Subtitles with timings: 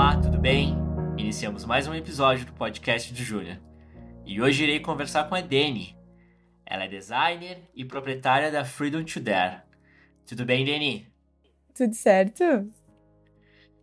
[0.00, 0.76] Olá, tudo bem?
[1.18, 3.58] Iniciamos mais um episódio do podcast do Júnior.
[4.24, 5.98] E hoje irei conversar com a Dani.
[6.64, 9.62] Ela é designer e proprietária da Freedom to Dare.
[10.24, 11.08] Tudo bem, Dani?
[11.74, 12.44] Tudo certo?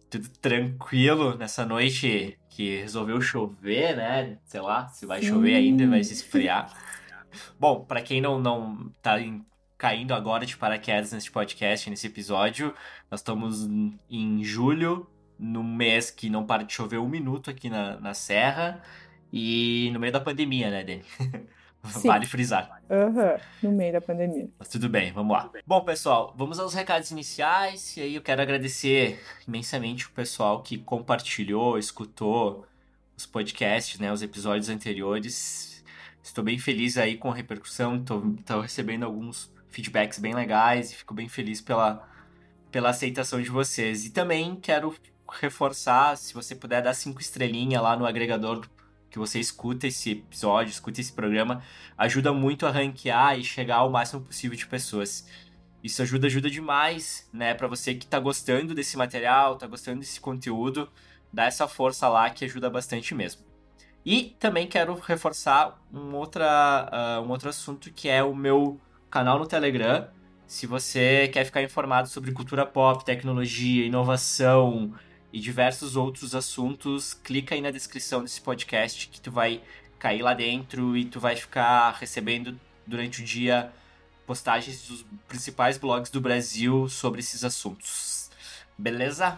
[0.09, 4.37] Tudo tranquilo nessa noite que resolveu chover, né?
[4.45, 6.73] Sei lá, se vai chover ainda, vai se esfriar.
[7.59, 9.45] Bom, para quem não, não tá em,
[9.77, 12.73] caindo agora de paraquedas nesse podcast, nesse episódio,
[13.11, 13.67] nós estamos
[14.09, 15.05] em julho,
[15.37, 18.81] no mês que não para de chover um minuto aqui na, na Serra,
[19.31, 21.03] e no meio da pandemia, né, Dani?
[22.03, 22.81] Vale frisar.
[22.89, 24.49] Aham, no meio da pandemia.
[24.57, 25.51] Mas tudo bem, vamos lá.
[25.67, 27.95] Bom, pessoal, vamos aos recados iniciais.
[27.97, 32.65] E aí eu quero agradecer imensamente o pessoal que compartilhou, escutou
[33.15, 35.83] os podcasts, né, os episódios anteriores.
[36.23, 41.13] Estou bem feliz aí com a repercussão, estou recebendo alguns feedbacks bem legais e fico
[41.13, 42.07] bem feliz pela,
[42.71, 44.05] pela aceitação de vocês.
[44.05, 44.95] E também quero
[45.31, 48.69] reforçar, se você puder dar cinco estrelinhas lá no agregador do
[49.09, 51.63] que você escuta esse episódio, escuta esse programa,
[51.97, 55.25] ajuda muito a ranquear e chegar ao máximo possível de pessoas.
[55.81, 57.53] Isso ajuda, ajuda demais, né?
[57.53, 60.89] Para você que tá gostando desse material, tá gostando desse conteúdo,
[61.31, 63.45] dá essa força lá que ajuda bastante mesmo.
[64.05, 69.39] E também quero reforçar um, outra, uh, um outro assunto que é o meu canal
[69.39, 70.07] no Telegram.
[70.45, 74.93] Se você quer ficar informado sobre cultura pop, tecnologia, inovação,
[75.35, 79.61] e diversos outros assuntos, clica aí na descrição desse podcast que tu vai
[79.99, 83.69] cair lá dentro e tu vai ficar recebendo durante o dia
[84.25, 88.29] postagens dos principais blogs do Brasil sobre esses assuntos.
[88.77, 89.37] Beleza?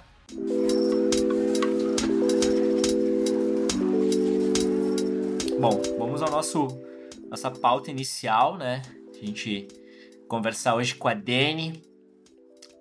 [5.59, 6.67] Bom, vamos ao nosso
[7.27, 8.83] nossa pauta inicial, né?
[9.19, 9.67] A gente
[10.27, 11.81] conversar hoje com a Dani,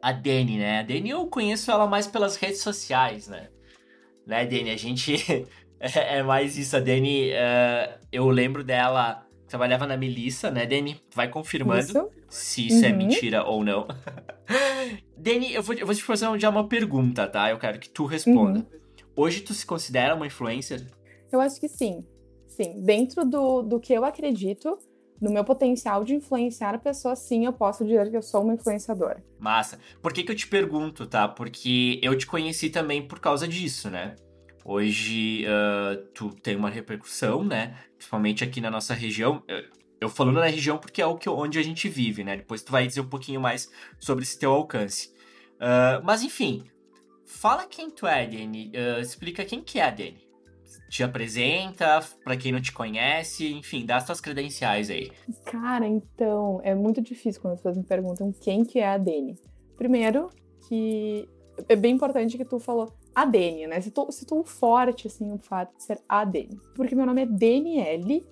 [0.06, 0.78] a Dani, né?
[0.78, 3.48] A Dani eu conheço ela mais pelas redes sociais, né?
[4.24, 4.70] Né, Dani?
[4.70, 5.16] A gente
[5.80, 6.76] é, mais isso.
[6.76, 11.02] A Dani, uh, eu lembro dela, trabalhava na Melissa, né, Dani?
[11.12, 12.08] Vai confirmando Isso.
[12.28, 12.96] se isso é Uhum.
[12.98, 13.89] mentira ou não.
[15.18, 17.50] Dani, eu vou, eu vou te fazer já uma pergunta, tá?
[17.50, 18.61] Eu quero que tu responda.
[18.61, 18.66] Uhum.
[19.16, 20.86] Hoje tu se considera uma influencer?
[21.33, 22.05] Eu acho que sim.
[22.46, 22.80] Sim.
[22.84, 24.78] Dentro do, do que eu acredito,
[25.20, 29.22] no meu potencial de influenciar pessoas, sim, eu posso dizer que eu sou uma influenciadora.
[29.38, 29.78] Massa.
[30.02, 31.27] Por que, que eu te pergunto, tá?
[31.27, 34.14] Porque eu te conheci também por causa disso, né?
[34.64, 37.77] Hoje ah, tu tem uma repercussão, né?
[37.96, 39.42] Principalmente aqui na nossa região.
[40.00, 42.36] Eu, falando na região porque é o que, onde a gente vive, né?
[42.36, 45.14] Depois tu vai dizer um pouquinho mais sobre esse teu alcance.
[45.60, 46.64] Ah, mas enfim,
[47.24, 48.72] fala quem tu é, Dani.
[48.74, 50.26] Ah, explica quem que é a Dani.
[50.89, 55.11] Te apresenta, pra quem não te conhece, enfim, dá as tuas credenciais aí.
[55.45, 59.36] Cara, então, é muito difícil quando as pessoas me perguntam quem que é a Dani.
[59.77, 60.30] Primeiro,
[60.69, 61.29] que
[61.69, 63.80] é bem importante que tu falou a Dani, né?
[63.80, 66.58] Se tu forte, assim, o fato de ser a Dani.
[66.75, 68.27] Porque meu nome é Daniele,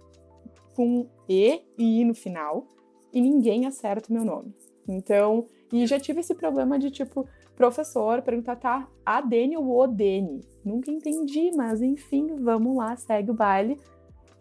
[0.76, 2.68] com E e I no final,
[3.12, 4.54] e ninguém acerta o meu nome.
[4.86, 7.26] Então, e já tive esse problema de, tipo,
[7.56, 10.40] professor perguntar, tá, a Dani ou o Dani?
[10.64, 13.78] Nunca entendi, mas enfim, vamos lá, segue o baile.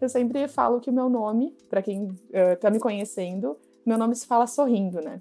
[0.00, 4.14] Eu sempre falo que o meu nome, pra quem eh, tá me conhecendo, meu nome
[4.14, 5.20] se fala sorrindo, né?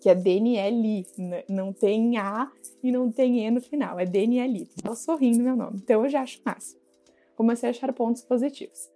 [0.00, 1.44] Que é DNL, né?
[1.48, 2.50] não tem A
[2.82, 4.66] e não tem E no final, é DNL.
[4.82, 5.80] Tô sorrindo meu nome.
[5.82, 6.76] Então eu já acho massa.
[7.36, 8.88] Comecei a achar pontos positivos.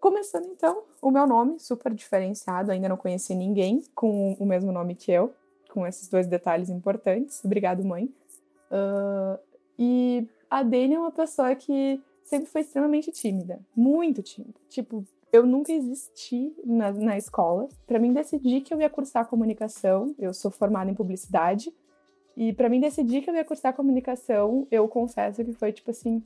[0.00, 4.94] Começando então, o meu nome, super diferenciado, ainda não conheci ninguém com o mesmo nome
[4.94, 5.32] que eu,
[5.72, 7.44] com esses dois detalhes importantes.
[7.44, 8.08] Obrigado, mãe.
[8.70, 9.38] Ah,
[9.78, 14.58] e a Dani é uma pessoa que sempre foi extremamente tímida, muito tímida.
[14.68, 17.68] Tipo, eu nunca existi na, na escola.
[17.86, 21.72] Para mim decidir que eu ia cursar comunicação, eu sou formada em publicidade.
[22.36, 26.22] E para mim decidir que eu ia cursar comunicação, eu confesso que foi tipo assim,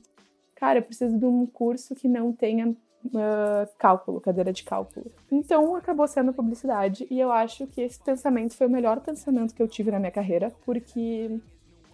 [0.55, 2.75] cara, eu preciso de um curso que não tenha
[3.13, 5.11] ah, cálculo, cadeira de cálculo.
[5.31, 9.61] Então acabou sendo publicidade e eu acho que esse pensamento foi o melhor pensamento que
[9.61, 11.39] eu tive na minha carreira, porque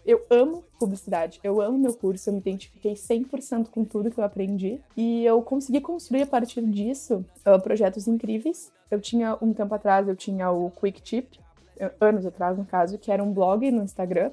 [0.06, 4.24] eu amo publicidade, eu amo meu curso, eu me identifiquei 100% com tudo que eu
[4.24, 8.72] aprendi e eu consegui construir a partir disso ah, projetos incríveis.
[8.90, 11.40] Eu tinha, um tempo atrás, eu tinha o Quick Tip,
[12.00, 14.32] anos atrás no caso, que era um blog no Instagram,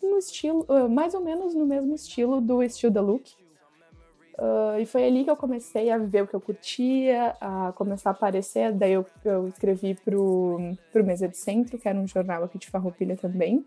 [0.00, 3.32] no estilo, ah, mais ou menos no mesmo estilo do Estilo da Look.
[4.38, 8.10] Ah, e foi ali que eu comecei a ver o que eu curtia, a começar
[8.10, 8.72] a aparecer.
[8.72, 10.58] Daí eu, eu escrevi pro,
[10.92, 13.64] pro Mesa de Centro, que era um jornal aqui de Farroupilha também.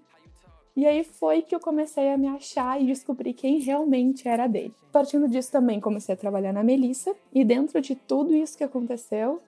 [0.79, 4.73] E aí foi que eu comecei a me achar e descobri quem realmente era dele.
[4.93, 9.41] Partindo disso também comecei a trabalhar na Melissa e dentro de tudo isso que aconteceu,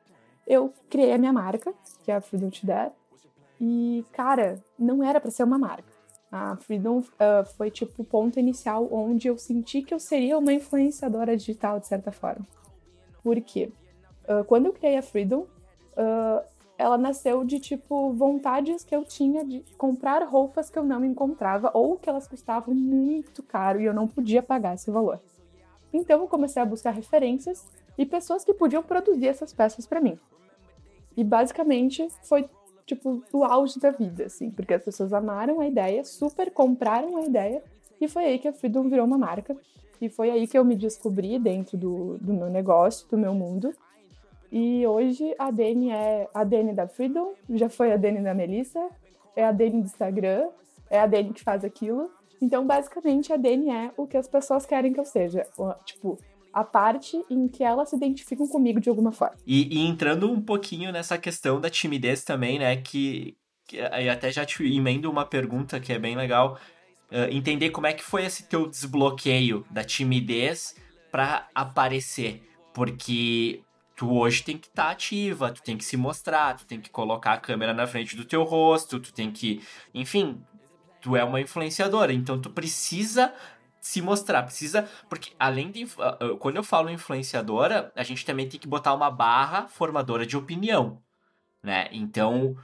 [0.45, 1.73] eu criei a minha marca,
[2.03, 2.67] que é a Freedom to.
[3.61, 5.87] E cara, não era para ser uma marca.
[6.29, 10.51] A Freedom uh, foi tipo o ponto inicial onde eu senti que eu seria uma
[10.51, 12.45] influenciadora digital de certa forma.
[13.23, 13.71] Por quê?
[14.25, 15.47] Uh, quando eu criei a Freedom,
[15.93, 16.43] uh,
[16.81, 21.69] ela nasceu de tipo vontades que eu tinha de comprar roupas que eu não encontrava
[21.73, 25.19] ou que elas custavam muito caro e eu não podia pagar esse valor.
[25.93, 27.67] Então eu comecei a buscar referências
[27.97, 30.17] e pessoas que podiam produzir essas peças para mim.
[31.15, 32.49] E basicamente foi
[32.85, 37.21] tipo o auge da vida, assim, porque as pessoas amaram a ideia, super compraram a
[37.21, 37.63] ideia
[37.99, 39.55] e foi aí que a Freedom virou uma marca.
[40.01, 43.71] E foi aí que eu me descobri dentro do, do meu negócio, do meu mundo.
[44.51, 48.89] E hoje a Dani é a Dani da Freedom, já foi a Dani da Melissa,
[49.35, 50.49] é a Dani do Instagram,
[50.89, 52.11] é a Dani que faz aquilo.
[52.41, 55.45] Então, basicamente, a Dani é o que as pessoas querem que eu seja.
[55.85, 56.17] Tipo,
[56.51, 59.37] a parte em que elas se identificam comigo de alguma forma.
[59.45, 62.75] E, e entrando um pouquinho nessa questão da timidez também, né?
[62.77, 63.37] Que,
[63.67, 66.57] que até já te emendo uma pergunta que é bem legal.
[67.11, 70.75] Uh, entender como é que foi esse teu desbloqueio da timidez
[71.11, 72.41] para aparecer.
[72.73, 73.61] Porque
[74.01, 76.89] tu hoje tem que estar tá ativa, tu tem que se mostrar, tu tem que
[76.89, 79.61] colocar a câmera na frente do teu rosto, tu tem que,
[79.93, 80.43] enfim,
[80.99, 83.31] tu é uma influenciadora, então tu precisa
[83.79, 88.59] se mostrar, precisa, porque além de ah, quando eu falo influenciadora, a gente também tem
[88.59, 90.99] que botar uma barra formadora de opinião,
[91.61, 91.87] né?
[91.91, 92.57] Então,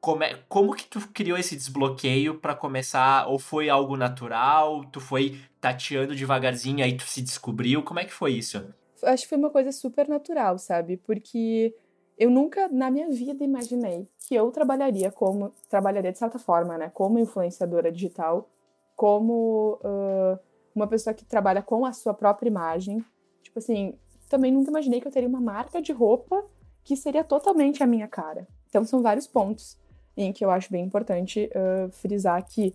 [0.00, 3.26] como, é, como que tu criou esse desbloqueio para começar?
[3.26, 4.84] Ou foi algo natural?
[4.92, 7.82] Tu foi tateando devagarzinho aí tu se descobriu?
[7.82, 8.64] Como é que foi isso?
[9.06, 10.96] Acho que foi uma coisa super natural, sabe?
[10.96, 11.74] Porque
[12.18, 16.90] eu nunca na minha vida imaginei que eu trabalharia como trabalharia de certa forma, né?
[16.94, 18.48] Como influenciadora digital,
[18.96, 20.38] como uh,
[20.74, 23.04] uma pessoa que trabalha com a sua própria imagem.
[23.42, 23.94] Tipo assim,
[24.28, 26.44] também nunca imaginei que eu teria uma marca de roupa
[26.82, 28.46] que seria totalmente a minha cara.
[28.68, 29.78] Então são vários pontos
[30.16, 32.74] em que eu acho bem importante uh, frisar que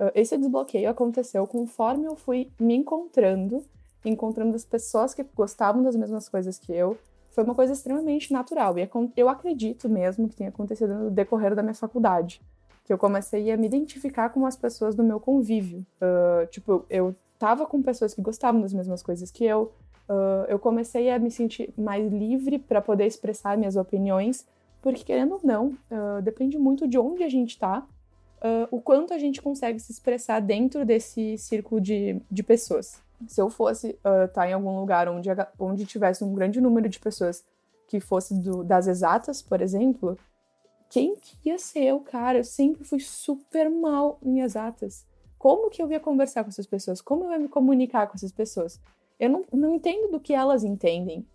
[0.00, 3.64] uh, esse desbloqueio aconteceu conforme eu fui me encontrando
[4.04, 6.98] encontrando as pessoas que gostavam das mesmas coisas que eu,
[7.32, 8.78] foi uma coisa extremamente natural.
[8.78, 12.40] E é eu acredito mesmo que tenha acontecido no decorrer da minha faculdade.
[12.84, 15.86] Que eu comecei a me identificar com as pessoas do meu convívio.
[16.00, 19.72] Uh, tipo, eu tava com pessoas que gostavam das mesmas coisas que eu.
[20.08, 24.46] Uh, eu comecei a me sentir mais livre para poder expressar minhas opiniões,
[24.82, 27.86] porque querendo ou não, uh, depende muito de onde a gente tá,
[28.72, 33.50] o quanto a gente consegue se expressar dentro desse círculo de, de pessoas se eu
[33.50, 35.28] fosse estar uh, tá em algum lugar onde,
[35.58, 37.44] onde tivesse um grande número de pessoas
[37.86, 40.18] que fosse do, das exatas, por exemplo,
[40.88, 42.38] quem que ia ser eu, cara?
[42.38, 45.06] Eu sempre fui super mal em exatas.
[45.38, 47.00] Como que eu ia conversar com essas pessoas?
[47.00, 48.80] Como eu ia me comunicar com essas pessoas?
[49.18, 51.26] Eu não, não entendo do que elas entendem.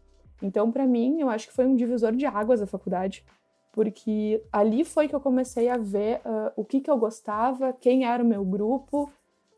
[0.42, 3.25] Então, para mim, eu acho que foi um divisor de águas a faculdade,
[3.72, 8.06] porque ali foi que eu comecei a ver uh, o que, que eu gostava, quem
[8.06, 9.12] era o meu grupo,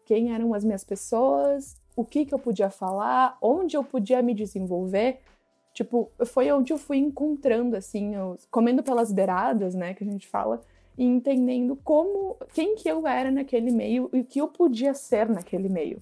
[0.05, 4.33] quem eram as minhas pessoas, o que, que eu podia falar, onde eu podia me
[4.33, 5.19] desenvolver.
[5.73, 10.27] Tipo, foi onde eu fui encontrando, assim, eu, comendo pelas beiradas, né, que a gente
[10.27, 10.61] fala,
[10.97, 15.29] e entendendo como, quem que eu era naquele meio e o que eu podia ser
[15.29, 16.01] naquele meio.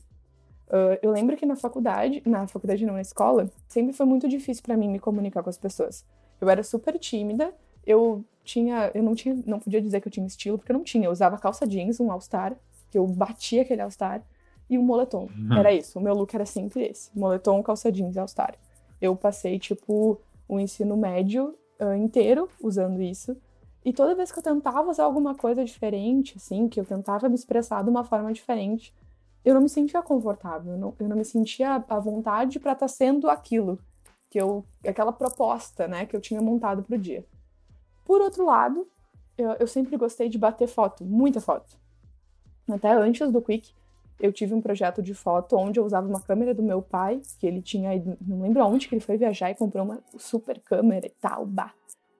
[0.68, 4.64] Uh, eu lembro que na faculdade, na faculdade não, na escola, sempre foi muito difícil
[4.64, 6.04] para mim me comunicar com as pessoas.
[6.42, 7.54] Eu era super tímida,
[7.86, 10.84] eu tinha, eu não tinha, não podia dizer que eu tinha estilo, porque eu não
[10.84, 11.06] tinha.
[11.06, 12.58] Eu usava calça jeans, um all-star,
[12.92, 14.22] que eu batia aquele all-star,
[14.70, 15.28] e um moletom.
[15.36, 15.58] Uhum.
[15.58, 15.98] Era isso.
[16.00, 18.56] O meu look era sempre esse: moletom, calça jeans e all-star.
[19.02, 23.38] Eu passei, tipo, o ensino médio uh, inteiro usando isso.
[23.86, 27.36] E toda vez que eu tentava usar alguma coisa diferente, assim, que eu tentava me
[27.36, 28.94] expressar de uma forma diferente,
[29.46, 32.86] eu não me sentia confortável, eu não, eu não me sentia à vontade para estar
[32.86, 33.80] tá sendo aquilo,
[34.30, 37.24] que eu, aquela proposta, né, que eu tinha montado pro dia.
[38.04, 38.86] Por outro lado,
[39.38, 41.78] eu, eu sempre gostei de bater foto, muita foto.
[42.70, 43.74] Até antes do Quick,
[44.20, 47.46] eu tive um projeto de foto onde eu usava uma câmera do meu pai, que
[47.46, 47.90] ele tinha
[48.22, 51.74] não lembro aonde que ele foi viajar e comprou uma super câmera e tal, bah,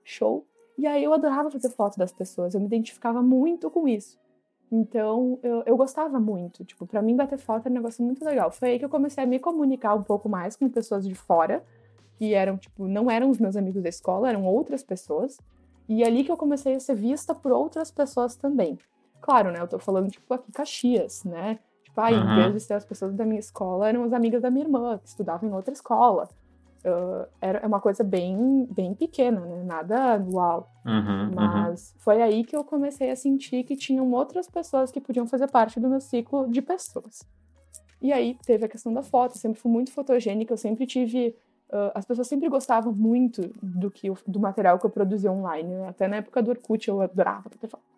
[0.04, 0.46] show.
[0.78, 4.18] E aí eu adorava fazer foto das pessoas, eu me identificava muito com isso.
[4.72, 6.66] Então, eu, eu gostava muito.
[6.66, 8.52] Tipo, para mim, bater foto era um negócio muito legal.
[8.52, 11.64] Foi aí que eu comecei a me comunicar um pouco mais com pessoas de fora,
[12.18, 15.38] que eram, tipo, não eram os meus amigos da escola, eram outras pessoas.
[15.88, 18.78] E é ali que eu comecei a ser vista por outras pessoas também.
[19.22, 19.62] Claro, né?
[19.62, 21.60] Eu tô falando, tipo, aqui Caxias, né?
[21.98, 22.32] Pai, uhum.
[22.32, 25.00] em vez de ser as pessoas da minha escola, eram as amigas da minha irmã,
[25.00, 26.30] que estudavam em outra escola.
[26.86, 29.64] Uh, era é uma coisa bem, bem pequena, né?
[29.64, 30.72] Nada uau.
[30.86, 31.32] Uhum, uhum.
[31.34, 32.00] Mas uhum.
[32.02, 35.80] foi aí que eu comecei a sentir que tinham outras pessoas que podiam fazer parte
[35.80, 37.26] do meu ciclo de pessoas.
[38.00, 41.36] E aí teve a questão da foto, eu sempre fui muito fotogênica, eu sempre tive.
[41.68, 45.68] Uh, as pessoas sempre gostavam muito do, que, do material que eu produzia online.
[45.68, 45.88] Né?
[45.88, 47.97] Até na época do Orkut eu adorava fazer foto.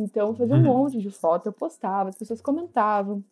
[0.00, 0.64] Então, eu fazia um uhum.
[0.64, 3.22] monte de foto, eu postava, as pessoas comentavam.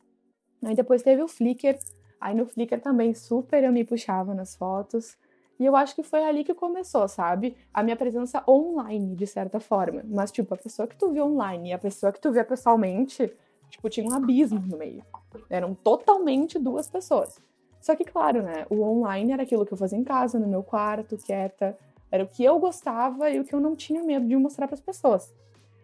[0.64, 1.78] Aí depois teve o Flickr.
[2.20, 5.16] Aí no Flickr também super eu me puxava nas fotos.
[5.58, 7.56] E eu acho que foi ali que começou, sabe?
[7.74, 10.02] A minha presença online, de certa forma.
[10.04, 13.32] Mas, tipo, a pessoa que tu vê online e a pessoa que tu vê pessoalmente,
[13.68, 15.04] tipo, tinha um abismo no meio.
[15.50, 17.40] Eram totalmente duas pessoas.
[17.80, 18.66] Só que, claro, né?
[18.70, 21.76] O online era aquilo que eu fazia em casa, no meu quarto, quieta.
[22.10, 24.74] Era o que eu gostava e o que eu não tinha medo de mostrar para
[24.74, 25.34] as pessoas.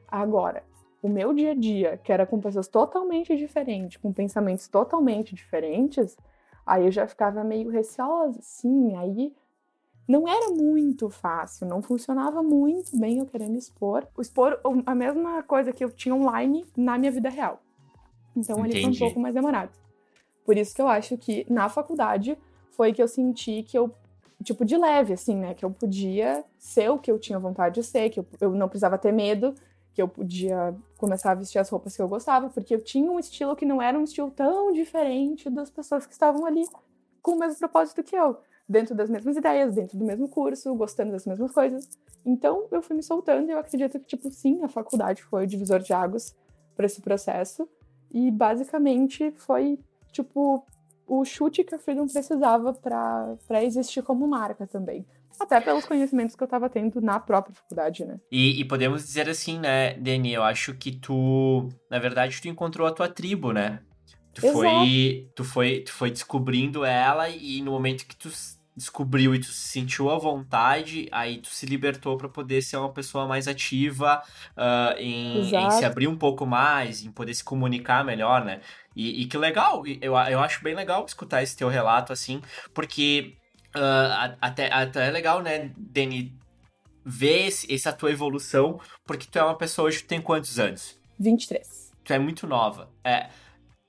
[0.06, 0.62] Agora,
[1.04, 6.16] o meu dia a dia, que era com pessoas totalmente diferentes, com pensamentos totalmente diferentes,
[6.64, 9.30] aí eu já ficava meio receosa, sim, aí
[10.08, 14.08] não era muito fácil, não funcionava muito bem eu querendo expor.
[14.18, 17.60] Expor a mesma coisa que eu tinha online na minha vida real.
[18.34, 19.72] Então ali foi um pouco mais demorado.
[20.42, 22.38] Por isso que eu acho que na faculdade
[22.70, 23.94] foi que eu senti que eu,
[24.42, 25.52] tipo, de leve, assim, né?
[25.52, 28.70] Que eu podia ser o que eu tinha vontade de ser, que eu, eu não
[28.70, 29.54] precisava ter medo,
[29.94, 33.18] que eu podia começar a vestir as roupas que eu gostava, porque eu tinha um
[33.18, 36.64] estilo que não era um estilo tão diferente das pessoas que estavam ali
[37.22, 38.36] com o mesmo propósito que eu
[38.68, 41.88] dentro das mesmas ideias, dentro do mesmo curso, gostando das mesmas coisas.
[42.24, 45.46] Então eu fui me soltando e eu acredito que, tipo, sim, a faculdade foi o
[45.46, 46.34] divisor de águas
[46.74, 47.68] para esse processo.
[48.10, 49.78] E basicamente foi,
[50.12, 50.64] tipo,
[51.06, 55.04] o chute que a Freedom precisava para existir como marca também.
[55.40, 58.18] Até pelos conhecimentos que eu estava tendo na própria faculdade, né?
[58.30, 62.86] E, e, podemos dizer assim, né, Dani, eu acho que tu, na verdade, tu encontrou
[62.86, 63.80] a tua tribo, né?
[64.32, 68.28] Tu foi, tu foi, tu foi descobrindo ela e no momento que tu
[68.76, 72.92] descobriu e tu se sentiu à vontade, aí tu se libertou para poder ser uma
[72.92, 74.22] pessoa mais ativa
[74.56, 78.60] uh, em, em, se abrir um pouco mais, em poder se comunicar melhor, né?
[78.96, 83.36] E, e, que legal, eu, eu acho bem legal escutar esse teu relato assim, porque
[83.76, 86.32] uh, até, até é legal, né, Dani,
[87.04, 90.98] ver esse, essa tua evolução, porque tu é uma pessoa hoje que tem quantos anos?
[91.18, 91.92] 23.
[92.02, 92.90] Tu é muito nova.
[93.02, 93.28] É,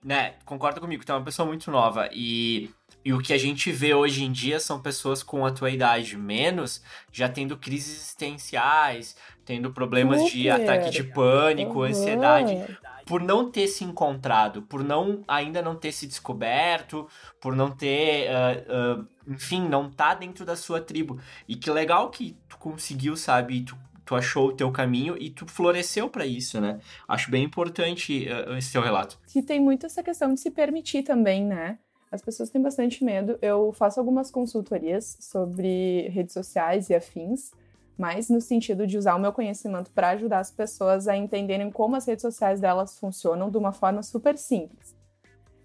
[0.04, 2.70] né, concorda comigo, tu é uma pessoa muito nova e,
[3.04, 6.15] e o que a gente vê hoje em dia são pessoas com a tua idade
[6.15, 9.15] menos já tendo crises existenciais,
[9.46, 10.34] tendo problemas Super.
[10.34, 11.84] de ataque de pânico, uhum.
[11.84, 17.08] ansiedade, por não ter se encontrado, por não ainda não ter se descoberto,
[17.40, 21.20] por não ter, uh, uh, enfim, não tá dentro da sua tribo.
[21.48, 25.48] E que legal que tu conseguiu, sabe, tu tu achou o teu caminho e tu
[25.48, 26.80] floresceu para isso, né?
[27.08, 29.20] Acho bem importante uh, esse teu relato.
[29.25, 31.80] Que tem muito essa questão de se permitir também, né?
[32.12, 33.38] As pessoas têm bastante medo.
[33.42, 37.52] Eu faço algumas consultorias sobre redes sociais e afins,
[37.98, 41.96] mas no sentido de usar o meu conhecimento para ajudar as pessoas a entenderem como
[41.96, 44.96] as redes sociais delas funcionam de uma forma super simples.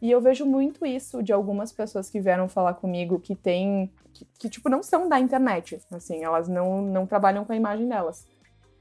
[0.00, 3.92] E eu vejo muito isso de algumas pessoas que vieram falar comigo que têm.
[4.14, 5.78] Que, que, tipo, não são da internet.
[5.90, 8.26] Assim, elas não, não trabalham com a imagem delas.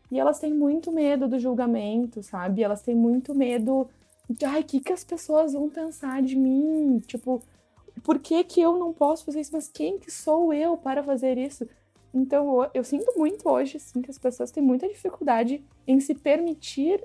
[0.09, 2.63] E elas têm muito medo do julgamento, sabe?
[2.63, 3.89] Elas têm muito medo
[4.29, 6.99] de, ai, o que, que as pessoas vão pensar de mim?
[6.99, 7.41] Tipo,
[8.03, 9.51] por que, que eu não posso fazer isso?
[9.53, 11.67] Mas quem que sou eu para fazer isso?
[12.13, 16.15] Então, eu, eu sinto muito hoje, assim, que as pessoas têm muita dificuldade em se
[16.15, 17.03] permitir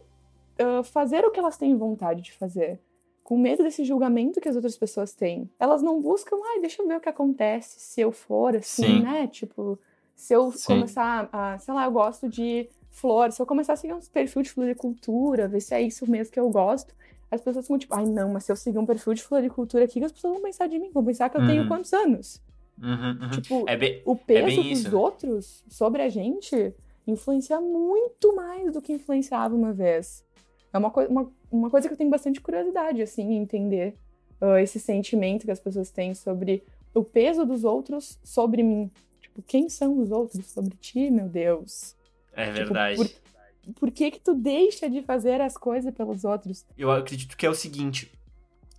[0.61, 2.81] uh, fazer o que elas têm vontade de fazer
[3.25, 5.51] com medo desse julgamento que as outras pessoas têm.
[5.59, 9.03] Elas não buscam, ai, deixa eu ver o que acontece se eu for assim, Sim.
[9.03, 9.27] né?
[9.27, 9.79] Tipo,
[10.15, 10.67] se eu Sim.
[10.67, 14.43] começar a, sei lá, eu gosto de flor, se eu começar a seguir uns perfil
[14.43, 16.95] de floricultura, ver se é isso mesmo que eu gosto,
[17.31, 20.05] as pessoas ficam tipo, ai não, mas se eu seguir um perfil de floricultura aqui,
[20.05, 21.47] as pessoas vão pensar de mim, vão pensar que eu uhum.
[21.47, 22.43] tenho quantos anos?
[22.81, 23.31] Uhum, uhum.
[23.41, 24.99] Tipo, é bem, o peso é dos isso.
[24.99, 26.75] outros sobre a gente
[27.07, 30.25] influencia muito mais do que influenciava uma vez.
[30.73, 33.95] É uma, co uma, uma coisa que eu tenho bastante curiosidade, assim, em entender
[34.41, 38.91] uh, esse sentimento que as pessoas têm sobre o peso dos outros sobre mim.
[39.21, 41.95] Tipo, quem são os outros sobre ti, meu Deus?
[42.33, 42.97] É tipo, verdade.
[42.97, 46.65] Por, por que que tu deixa de fazer as coisas pelos outros?
[46.77, 48.13] Eu acredito que é o seguinte,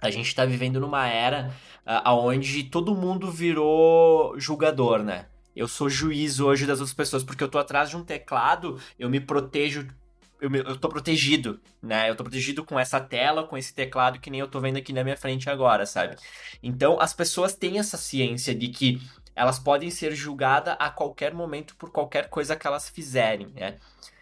[0.05, 1.51] a gente está vivendo numa era
[1.85, 5.25] uh, onde todo mundo virou julgador, né?
[5.55, 9.09] Eu sou juiz hoje das outras pessoas, porque eu tô atrás de um teclado, eu
[9.09, 9.88] me protejo
[10.39, 12.09] eu, eu tô protegido, né?
[12.09, 14.93] Eu tô protegido com essa tela, com esse teclado que nem eu tô vendo aqui
[14.93, 16.15] na minha frente agora, sabe?
[16.62, 19.01] Então, as pessoas têm essa ciência de que
[19.35, 23.77] elas podem ser julgadas a qualquer momento por qualquer coisa que elas fizerem, né?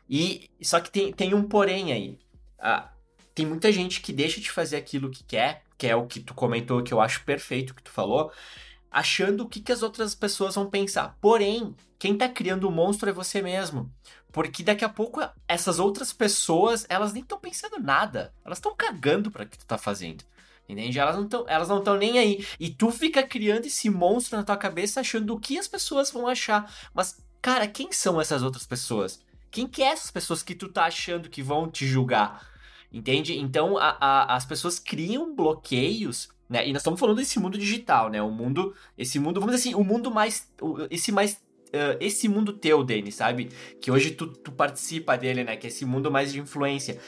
[0.09, 2.19] E só que tem, tem um porém aí.
[2.59, 2.89] Ah,
[3.33, 6.33] tem muita gente que deixa de fazer aquilo que quer, que é o que tu
[6.33, 8.31] comentou, que eu acho perfeito que tu falou,
[8.91, 11.17] achando o que, que as outras pessoas vão pensar.
[11.19, 13.91] Porém, quem tá criando o monstro é você mesmo.
[14.31, 18.33] Porque daqui a pouco essas outras pessoas, elas nem estão pensando nada.
[18.43, 20.23] Elas estão cagando para o que tu tá fazendo.
[20.67, 20.97] Entende?
[20.97, 22.45] Elas não estão elas não estão nem aí.
[22.59, 26.27] E tu fica criando esse monstro na tua cabeça achando o que as pessoas vão
[26.27, 26.71] achar.
[26.93, 29.21] Mas, cara, quem são essas outras pessoas?
[29.53, 32.52] quem que é essas pessoas que tu tá achando que vão te julgar?
[32.93, 33.37] Entende?
[33.39, 36.67] Então a, a, as pessoas criam bloqueios, né?
[36.67, 38.21] E nós estamos falando desse mundo digital, né?
[38.21, 40.47] O mundo, esse mundo, vamos dizer assim, o mundo mais,
[40.91, 41.41] esse mais
[41.73, 43.49] uh, esse mundo teu, Denis, sabe?
[43.81, 45.57] Que hoje tu, tu participa dele, né?
[45.57, 46.99] Que é esse mundo mais de influência.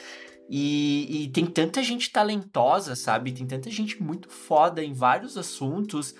[0.48, 3.32] E, e, tem tanta gente talentosa, sabe?
[3.32, 6.14] Tem tanta gente muito foda em vários assuntos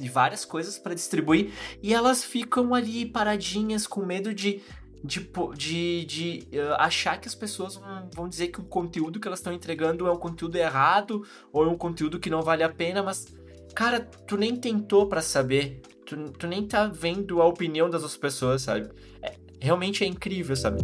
[0.00, 1.52] e várias coisas para distribuir.
[1.82, 4.60] E elas ficam ali paradinhas com medo de,
[5.04, 9.28] de, de, de uh, achar que as pessoas vão, vão dizer que o conteúdo que
[9.28, 12.70] elas estão entregando é um conteúdo errado ou é um conteúdo que não vale a
[12.70, 13.26] pena, mas,
[13.74, 15.82] cara, tu nem tentou para saber.
[16.06, 18.88] Tu, tu nem tá vendo a opinião das outras pessoas, sabe?
[19.22, 20.82] É, realmente é incrível, sabe?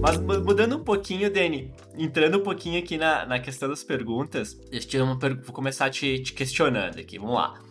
[0.00, 4.58] Mas mudando um pouquinho, Dani, entrando um pouquinho aqui na, na questão das perguntas,
[4.92, 5.36] eu uma per...
[5.40, 7.67] vou começar te, te questionando aqui, vamos lá.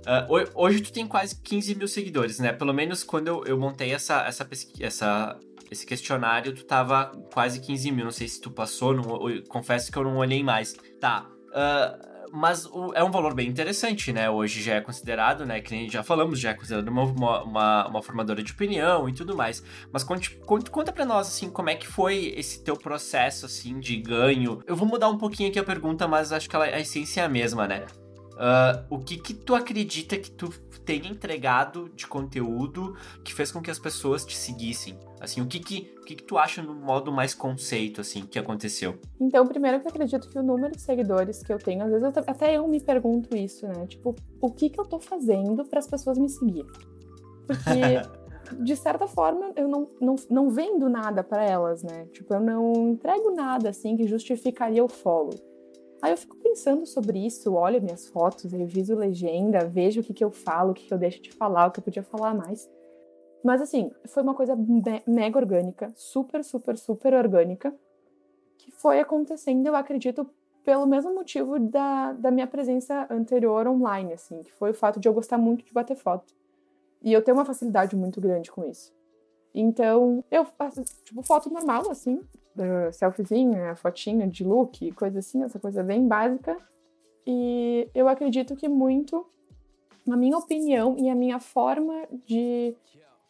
[0.00, 2.52] Uh, hoje tu tem quase 15 mil seguidores, né?
[2.52, 4.48] Pelo menos quando eu, eu montei essa, essa,
[4.80, 5.38] essa,
[5.70, 8.04] esse questionário, tu tava quase 15 mil.
[8.04, 9.04] Não sei se tu passou, não,
[9.48, 10.74] confesso que eu não olhei mais.
[11.00, 11.26] Tá.
[11.48, 14.30] Uh, mas o, é um valor bem interessante, né?
[14.30, 15.60] Hoje já é considerado, né?
[15.60, 17.02] Que nem já falamos, já é considerado uma,
[17.42, 19.62] uma, uma formadora de opinião e tudo mais.
[19.92, 23.78] Mas conte, conte, conta pra nós, assim, como é que foi esse teu processo, assim,
[23.80, 24.62] de ganho.
[24.66, 27.24] Eu vou mudar um pouquinho aqui a pergunta, mas acho que ela, a essência é
[27.24, 27.84] a mesma, né?
[28.40, 30.48] Uh, o que que tu acredita que tu
[30.86, 34.98] tenha entregado de conteúdo que fez com que as pessoas te seguissem?
[35.20, 38.38] Assim, o que que, o que, que tu acha no modo mais conceito, assim, que
[38.38, 38.98] aconteceu?
[39.20, 42.16] Então, primeiro que eu acredito que o número de seguidores que eu tenho, às vezes
[42.16, 43.86] eu, até eu me pergunto isso, né?
[43.86, 46.72] Tipo, o que que eu tô fazendo para as pessoas me seguirem?
[47.46, 48.00] Porque,
[48.64, 52.06] de certa forma, eu não, não, não vendo nada para elas, né?
[52.06, 55.49] Tipo, eu não entrego nada, assim, que justificaria o follow.
[56.02, 60.24] Aí eu fico pensando sobre isso, olho minhas fotos, reviso legenda, vejo o que, que
[60.24, 62.70] eu falo, o que, que eu deixo de falar, o que eu podia falar mais.
[63.44, 67.74] Mas assim, foi uma coisa me mega orgânica, super, super, super orgânica,
[68.58, 70.28] que foi acontecendo, eu acredito,
[70.64, 75.08] pelo mesmo motivo da, da minha presença anterior online, assim, que foi o fato de
[75.08, 76.34] eu gostar muito de bater foto.
[77.02, 78.92] E eu tenho uma facilidade muito grande com isso.
[79.54, 85.58] Então, eu faço, tipo, foto normal, assim, uh, selfiezinha, fotinha de look, coisa assim, essa
[85.58, 86.56] coisa bem básica.
[87.26, 89.26] E eu acredito que muito
[90.08, 92.74] a minha opinião e a minha forma de,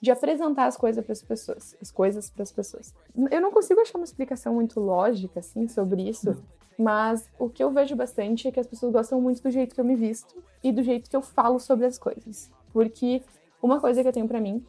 [0.00, 2.94] de apresentar as coisas para as pessoas, as coisas para as pessoas.
[3.30, 6.37] Eu não consigo achar uma explicação muito lógica assim sobre isso,
[6.78, 9.80] mas o que eu vejo bastante é que as pessoas gostam muito do jeito que
[9.80, 12.50] eu me visto e do jeito que eu falo sobre as coisas.
[12.72, 13.22] Porque
[13.62, 14.64] uma coisa que eu tenho para mim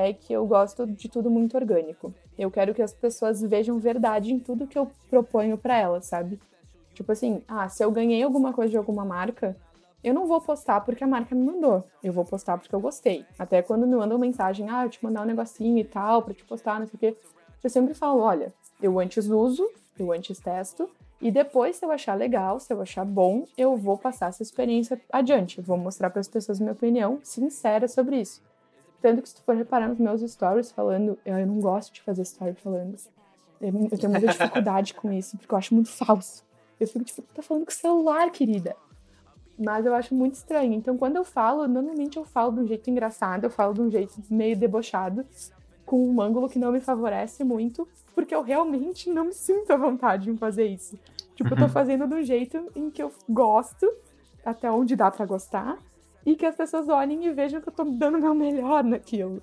[0.00, 2.12] é que eu gosto de tudo muito orgânico.
[2.38, 6.40] Eu quero que as pessoas vejam verdade em tudo que eu proponho para elas, sabe?
[6.94, 9.56] Tipo assim, ah, se eu ganhei alguma coisa de alguma marca,
[10.02, 11.84] eu não vou postar porque a marca me mandou.
[12.02, 13.24] Eu vou postar porque eu gostei.
[13.38, 16.44] Até quando me mandam mensagem, ah, eu te mandar um negocinho e tal, pra te
[16.44, 17.16] postar, não sei o quê.
[17.62, 20.88] Eu sempre falo, olha, eu antes uso, eu antes testo,
[21.20, 24.98] e depois, se eu achar legal, se eu achar bom, eu vou passar essa experiência
[25.12, 25.60] adiante.
[25.60, 28.40] Vou mostrar para as pessoas minha opinião sincera sobre isso.
[29.00, 32.02] Tanto que se tu for reparar nos meus stories falando, eu, eu não gosto de
[32.02, 32.96] fazer story falando.
[33.60, 36.44] Eu, eu tenho muita dificuldade com isso, porque eu acho muito falso.
[36.78, 38.76] Eu fico tipo, tá falando com o celular, querida.
[39.58, 40.72] Mas eu acho muito estranho.
[40.72, 43.90] Então, quando eu falo, normalmente eu falo de um jeito engraçado, eu falo de um
[43.90, 45.26] jeito meio debochado,
[45.84, 49.76] com um ângulo que não me favorece muito, porque eu realmente não me sinto à
[49.76, 50.98] vontade em fazer isso.
[51.34, 51.68] Tipo, eu tô uhum.
[51.68, 53.90] fazendo de um jeito em que eu gosto,
[54.44, 55.78] até onde dá para gostar,
[56.24, 59.42] e que as pessoas olhem e vejam que eu tô dando o meu melhor naquilo.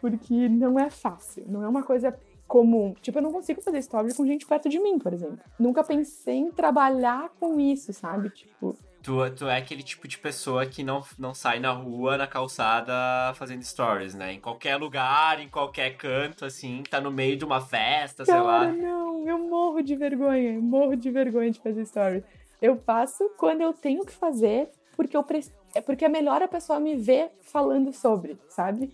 [0.00, 2.16] Porque não é fácil, não é uma coisa
[2.48, 2.94] comum.
[3.02, 5.38] Tipo, eu não consigo fazer story com gente perto de mim, por exemplo.
[5.58, 8.30] Nunca pensei em trabalhar com isso, sabe?
[8.30, 8.76] Tipo.
[9.02, 12.92] Tu, tu é aquele tipo de pessoa que não, não sai na rua, na calçada,
[13.34, 14.32] fazendo stories, né?
[14.32, 18.46] Em qualquer lugar, em qualquer canto, assim, tá no meio de uma festa, Cara, sei
[18.46, 18.72] lá.
[18.72, 22.24] Não, eu morro de vergonha, eu morro de vergonha de fazer stories.
[22.60, 26.48] Eu faço quando eu tenho que fazer, porque eu preciso é porque é melhor a
[26.48, 28.92] pessoa me ver falando sobre, sabe?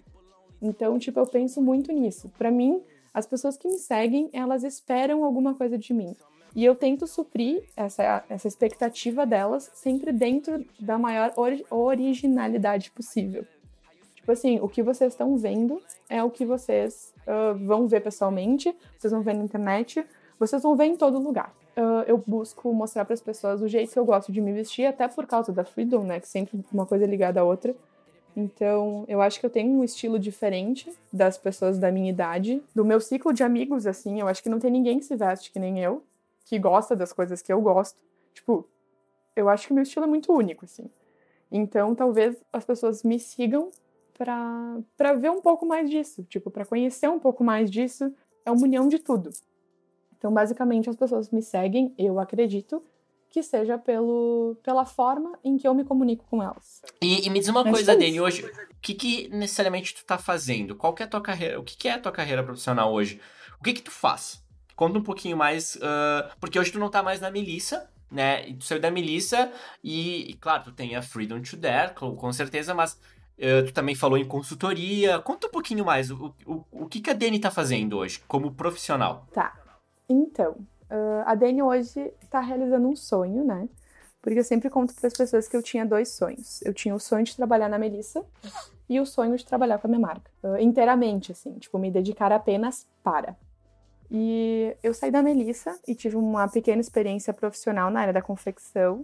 [0.60, 2.30] Então, tipo, eu penso muito nisso.
[2.38, 2.82] Para mim,
[3.12, 6.16] as pessoas que me seguem, elas esperam alguma coisa de mim.
[6.56, 13.44] E eu tento suprir essa, essa expectativa delas sempre dentro da maior ori originalidade possível.
[14.14, 18.74] Tipo assim, o que vocês estão vendo é o que vocês uh, vão ver pessoalmente,
[18.98, 20.04] vocês vão ver na internet,
[20.38, 21.52] vocês vão ver em todo lugar
[22.06, 25.08] eu busco mostrar para as pessoas o jeito que eu gosto de me vestir, até
[25.08, 26.20] por causa da Freedom, né?
[26.20, 27.74] Que sempre uma coisa ligada à outra.
[28.37, 32.84] Então, eu acho que eu tenho um estilo diferente das pessoas da minha idade, do
[32.84, 34.20] meu ciclo de amigos, assim.
[34.20, 36.02] Eu acho que não tem ninguém que se veste que nem eu,
[36.44, 37.96] que gosta das coisas que eu gosto.
[38.32, 38.66] Tipo,
[39.37, 40.90] eu acho que o meu estilo é muito único, assim.
[41.50, 43.70] Então, talvez as pessoas me sigam
[44.16, 48.12] para ver um pouco mais disso, tipo, para conhecer um pouco mais disso.
[48.44, 49.30] É uma união de tudo.
[50.24, 52.82] Então, basicamente, as pessoas me seguem, eu acredito,
[53.28, 56.80] que seja pelo, pela forma em que eu me comunico com elas.
[57.02, 60.16] E, e me diz uma coisa, é Dani, hoje, o que, que necessariamente tu tá
[60.16, 60.74] fazendo?
[60.76, 61.60] Qual que é a tua carreira?
[61.60, 63.20] O que, que é a tua carreira profissional hoje?
[63.60, 64.42] O que que tu faz?
[64.74, 68.48] Conta um pouquinho mais, uh, porque hoje tu não tá mais na milícia, né?
[68.48, 72.32] E tu saiu da milícia e, e, claro, tu tem a Freedom to Dare, com
[72.32, 75.18] certeza, mas uh, tu também falou em consultoria.
[75.18, 78.52] Conta um pouquinho mais, o, o, o que, que a Dani tá fazendo hoje, como
[78.52, 79.26] profissional?
[79.30, 79.63] Tá,
[80.08, 80.56] então,
[80.90, 83.68] Uh, a Dani hoje está realizando um sonho, né?
[84.20, 86.62] Porque eu sempre conto para as pessoas que eu tinha dois sonhos.
[86.62, 88.24] Eu tinha o sonho de trabalhar na Melissa
[88.88, 90.30] e o sonho de trabalhar com a minha marca.
[90.42, 93.36] Uh, inteiramente, assim, tipo, me dedicar apenas para.
[94.10, 99.02] E eu saí da Melissa e tive uma pequena experiência profissional na área da confecção,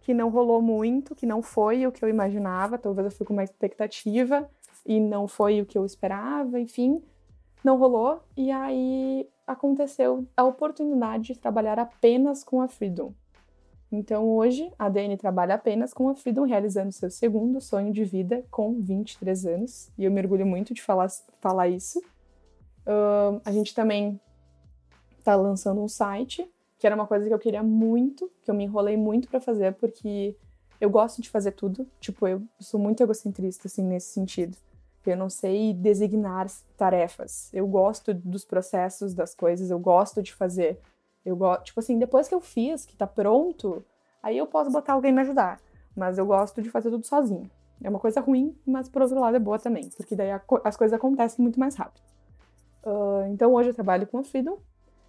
[0.00, 2.78] que não rolou muito, que não foi o que eu imaginava.
[2.78, 4.48] Talvez eu fui com uma expectativa
[4.84, 7.02] e não foi o que eu esperava, enfim,
[7.62, 8.20] não rolou.
[8.36, 13.12] E aí aconteceu a oportunidade de trabalhar apenas com a Freedom.
[13.90, 18.44] Então hoje a Dani trabalha apenas com a Freedom, realizando seu segundo sonho de vida
[18.50, 19.90] com 23 anos.
[19.96, 21.08] E eu me orgulho muito de falar,
[21.40, 21.98] falar isso.
[22.86, 24.20] Uh, a gente também
[25.18, 26.46] está lançando um site,
[26.78, 29.74] que era uma coisa que eu queria muito, que eu me enrolei muito para fazer,
[29.74, 30.36] porque
[30.78, 31.86] eu gosto de fazer tudo.
[31.98, 34.56] Tipo, eu sou muito egocentrista, assim, nesse sentido
[35.06, 37.50] eu não sei designar tarefas.
[37.52, 40.80] Eu gosto dos processos das coisas, eu gosto de fazer.
[41.24, 43.84] Eu gosto, tipo assim, depois que eu fiz, que tá pronto,
[44.22, 45.60] aí eu posso botar alguém me ajudar.
[45.96, 47.50] Mas eu gosto de fazer tudo sozinho.
[47.82, 50.30] É uma coisa ruim, mas por outro lado é boa também, porque daí
[50.64, 52.02] as coisas acontecem muito mais rápido.
[52.84, 54.58] Uh, então hoje eu trabalho com a Freedom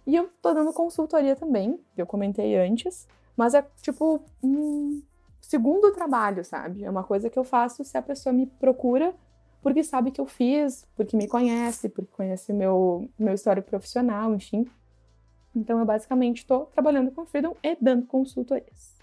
[0.06, 5.02] e eu tô dando consultoria também, que eu comentei antes, mas é tipo um
[5.40, 6.84] segundo trabalho, sabe?
[6.84, 9.14] É uma coisa que eu faço se a pessoa me procura
[9.62, 14.66] porque sabe que eu fiz, porque me conhece, porque conhece meu, meu histórico profissional, enfim.
[15.54, 19.00] Então, eu basicamente estou trabalhando com Freedom e dando consultorias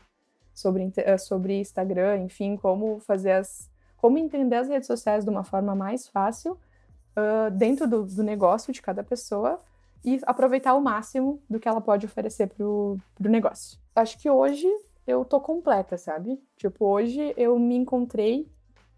[0.54, 3.70] sobre, eh, sobre Instagram, enfim, como fazer as.
[3.98, 8.74] como entender as redes sociais de uma forma mais fácil uh, dentro do, do, negócio
[8.74, 9.60] de cada pessoa
[10.04, 13.78] e aproveitar o máximo do que ela pode oferecer pro, pro negócio.
[13.96, 14.67] Acho que hoje
[15.06, 16.41] eu tô completa, sabe?
[16.56, 18.50] Tipo, hoje eu me encontrei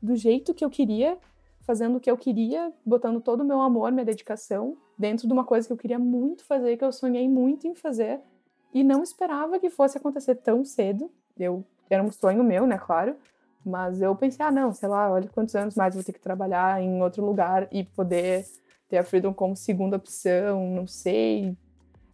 [0.01, 1.17] do jeito que eu queria
[1.69, 5.43] fazendo o que eu queria, botando todo o meu amor, minha dedicação dentro de uma
[5.43, 8.19] coisa que eu queria muito fazer, que eu sonhei muito em fazer
[8.73, 11.11] e não esperava que fosse acontecer tão cedo.
[11.37, 13.15] Eu era um sonho meu, né, claro,
[13.63, 16.81] mas eu pensei, ah, não, sei lá, olha quantos anos mais vou ter que trabalhar
[16.81, 18.47] em outro lugar e poder
[18.89, 21.55] ter a Freedom como segunda opção, não sei.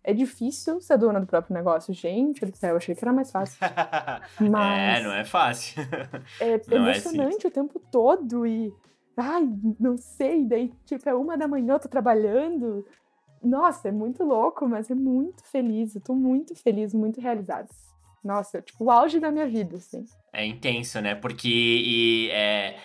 [0.03, 1.93] É difícil ser dona do próprio negócio.
[1.93, 3.57] Gente eu achei que era mais fácil.
[4.37, 4.99] Mas...
[4.99, 5.81] É, não é fácil.
[6.41, 8.73] É é emocionante é o tempo todo e
[9.17, 9.47] ai,
[9.80, 12.86] não sei, daí, tipo, é uma da manhã, eu tô trabalhando.
[13.43, 15.95] Nossa, é muito louco, mas é muito feliz.
[15.95, 17.69] Eu tô muito feliz, muito realizada.
[18.23, 20.04] Nossa, tipo, o auge da minha vida, assim.
[20.34, 21.13] É intenso, né?
[21.13, 22.75] Porque e, é,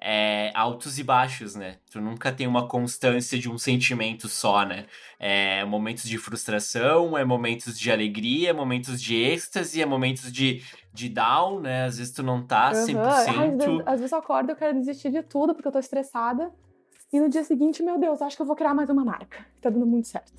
[0.00, 1.76] é, altos e baixos, né?
[1.90, 4.86] Tu nunca tem uma constância de um sentimento só, né?
[5.18, 10.62] É momentos de frustração, é momentos de alegria, é momentos de êxtase, é momentos de,
[10.92, 11.84] de down, né?
[11.84, 12.94] Às vezes tu não tá 100%.
[12.94, 13.00] Uhum.
[13.02, 15.78] Às, vezes, às vezes eu acordo e eu quero desistir de tudo porque eu tô
[15.78, 16.50] estressada.
[17.12, 19.44] E no dia seguinte, meu Deus, acho que eu vou criar mais uma marca.
[19.60, 20.32] Tá dando muito certo.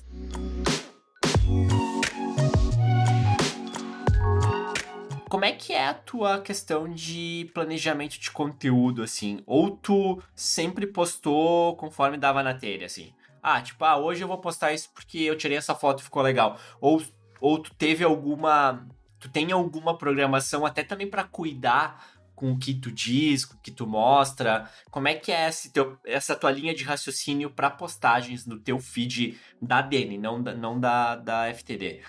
[5.28, 9.40] Como é que é a tua questão de planejamento de conteúdo, assim?
[9.46, 13.14] Ou tu sempre postou conforme dava na telha, assim?
[13.42, 16.22] Ah, tipo, ah, hoje eu vou postar isso porque eu tirei essa foto e ficou
[16.22, 16.58] legal.
[16.80, 17.02] Ou,
[17.40, 18.86] ou tu teve alguma.
[19.22, 22.04] Tu tem alguma programação até também para cuidar
[22.34, 24.68] com o que tu diz, com o que tu mostra?
[24.90, 29.38] Como é que é teu, essa tua linha de raciocínio para postagens no teu feed
[29.60, 32.00] da Dene, não da, não da, da FTD?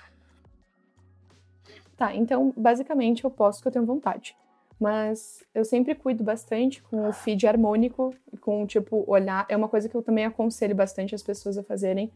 [1.95, 4.36] Tá, então basicamente eu posto que eu tenho vontade.
[4.80, 9.45] Mas eu sempre cuido bastante com o feed harmônico, com tipo olhar.
[9.47, 12.12] É uma coisa que eu também aconselho bastante as pessoas a fazerem.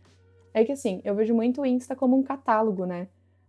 [0.56, 3.08] É que assim, eu vejo muito o Insta como um catálogo, né?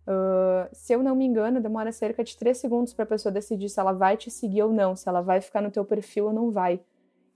[0.09, 3.69] Uh, se eu não me engano, demora cerca de 3 segundos para a pessoa decidir
[3.69, 6.33] se ela vai te seguir ou não, se ela vai ficar no teu perfil ou
[6.33, 6.81] não vai.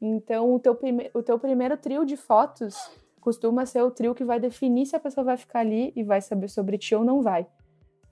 [0.02, 2.76] Então, o teu, prime o teu primeiro trio de fotos
[3.22, 6.20] costuma ser o trio que vai definir se a pessoa vai ficar ali e vai
[6.20, 7.46] saber sobre ti ou não vai.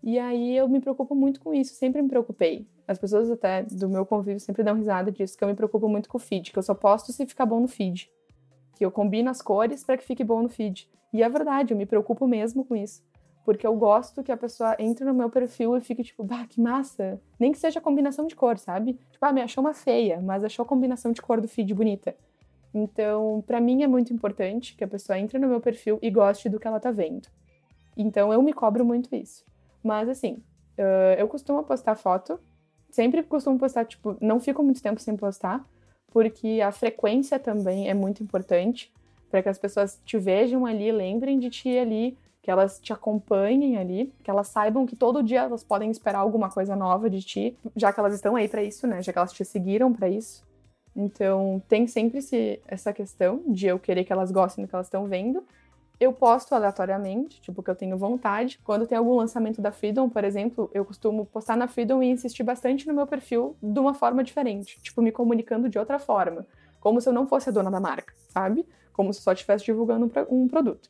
[0.03, 2.67] E aí eu me preocupo muito com isso, sempre me preocupei.
[2.87, 6.07] As pessoas até do meu convívio sempre dão risada disso, que eu me preocupo muito
[6.07, 8.11] com o feed, que eu só posto se ficar bom no feed.
[8.75, 10.87] Que eu combino as cores para que fique bom no feed.
[11.11, 13.03] E é verdade, eu me preocupo mesmo com isso.
[13.43, 16.61] Porque eu gosto que a pessoa entre no meu perfil e fique tipo, bah, que
[16.61, 17.19] massa.
[17.39, 18.93] Nem que seja combinação de cor, sabe?
[19.11, 22.15] Tipo, ah, me achou uma feia, mas achou a combinação de cor do feed bonita.
[22.73, 26.47] Então, para mim é muito importante que a pessoa entre no meu perfil e goste
[26.49, 27.27] do que ela tá vendo.
[27.97, 29.43] Então, eu me cobro muito isso.
[29.83, 30.41] Mas, assim,
[31.17, 32.39] eu costumo postar foto.
[32.89, 35.65] Sempre costumo postar, tipo, não fico muito tempo sem postar,
[36.11, 38.91] porque a frequência também é muito importante
[39.29, 43.77] para que as pessoas te vejam ali, lembrem de ti ali, que elas te acompanhem
[43.77, 47.57] ali, que elas saibam que todo dia elas podem esperar alguma coisa nova de ti,
[47.75, 49.01] já que elas estão aí para isso, né?
[49.01, 50.43] Já que elas te seguiram para isso.
[50.95, 54.87] Então, tem sempre esse, essa questão de eu querer que elas gostem do que elas
[54.87, 55.45] estão vendo.
[55.99, 58.59] Eu posto aleatoriamente, tipo, que eu tenho vontade.
[58.63, 62.43] Quando tem algum lançamento da Freedom, por exemplo, eu costumo postar na Freedom e insistir
[62.43, 66.45] bastante no meu perfil de uma forma diferente, tipo, me comunicando de outra forma.
[66.79, 68.65] Como se eu não fosse a dona da marca, sabe?
[68.91, 70.89] Como se só estivesse divulgando um produto.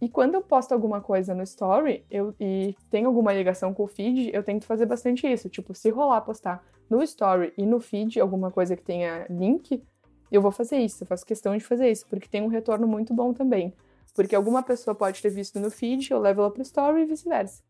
[0.00, 3.88] E quando eu posto alguma coisa no story eu, e tem alguma ligação com o
[3.88, 5.48] feed, eu tento fazer bastante isso.
[5.48, 9.82] Tipo, se rolar postar no story e no feed alguma coisa que tenha link,
[10.30, 11.02] eu vou fazer isso.
[11.02, 13.74] Eu faço questão de fazer isso, porque tem um retorno muito bom também.
[14.14, 17.62] Porque alguma pessoa pode ter visto no feed, eu levo ela pro story e vice-versa.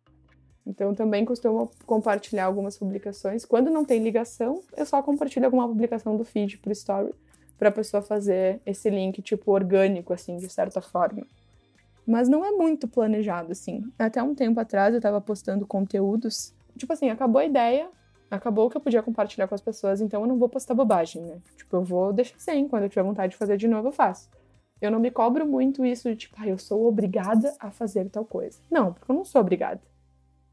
[0.66, 3.46] Então também costumo compartilhar algumas publicações.
[3.46, 7.14] Quando não tem ligação, eu só compartilho alguma publicação do feed pro story
[7.56, 11.26] para a pessoa fazer esse link tipo orgânico assim, de certa forma.
[12.08, 13.84] Mas não é muito planejado, assim.
[13.98, 16.54] Até um tempo atrás eu tava postando conteúdos.
[16.74, 17.90] Tipo assim, acabou a ideia,
[18.30, 21.38] acabou que eu podia compartilhar com as pessoas, então eu não vou postar bobagem, né?
[21.54, 22.66] Tipo, eu vou deixar sem.
[22.66, 24.30] Quando eu tiver vontade de fazer de novo, eu faço.
[24.80, 28.24] Eu não me cobro muito isso de tipo, ah, eu sou obrigada a fazer tal
[28.24, 28.58] coisa.
[28.70, 29.82] Não, porque eu não sou obrigada.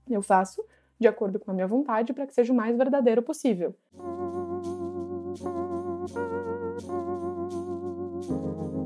[0.09, 0.61] Eu faço
[0.99, 3.73] de acordo com a minha vontade para que seja o mais verdadeiro possível.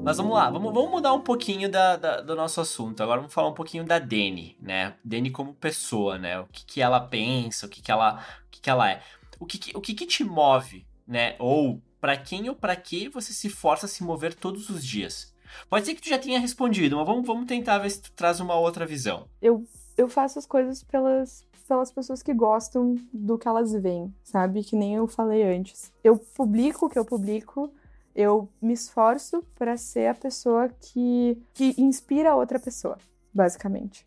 [0.02, 3.04] Mas vamos lá, vamos, vamos mudar um pouquinho da, da, do nosso assunto.
[3.04, 4.96] Agora vamos falar um pouquinho da Dani, né?
[5.04, 6.40] Dani como pessoa, né?
[6.40, 9.02] O que, que ela pensa, o que, que, ela, o que, que ela é.
[9.40, 11.36] O que, que, o que, que te move, né?
[11.38, 15.34] Ou para quem ou para que você se força a se mover todos os dias?
[15.70, 18.40] Pode ser que tu já tenha respondido, mas vamos, vamos tentar ver se tu traz
[18.40, 19.28] uma outra visão.
[19.42, 19.66] Eu,
[19.98, 24.64] eu faço as coisas pelas, pelas pessoas que gostam do que elas veem, sabe?
[24.64, 25.92] Que nem eu falei antes.
[26.04, 27.72] Eu publico o que eu publico
[28.20, 32.98] eu me esforço para ser a pessoa que, que inspira outra pessoa,
[33.34, 34.06] basicamente.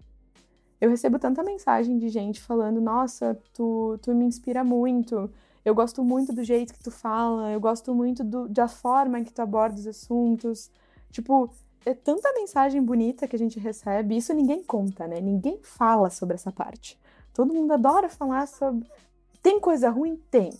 [0.78, 5.30] Eu recebo tanta mensagem de gente falando: Nossa, tu, tu me inspira muito,
[5.64, 9.32] eu gosto muito do jeito que tu fala, eu gosto muito do, da forma que
[9.32, 10.70] tu aborda os assuntos.
[11.10, 11.48] Tipo,
[11.86, 15.22] é tanta mensagem bonita que a gente recebe, isso ninguém conta, né?
[15.22, 17.00] Ninguém fala sobre essa parte.
[17.32, 18.86] Todo mundo adora falar sobre.
[19.42, 20.20] Tem coisa ruim?
[20.30, 20.50] Tem.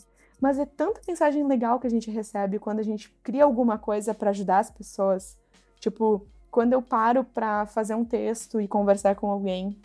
[0.42, 4.12] Mas é tanta mensagem legal que a gente recebe quando a gente cria alguma coisa
[4.12, 5.38] para ajudar as pessoas.
[5.78, 9.78] Tipo, quando eu paro para fazer um texto e conversar com alguém,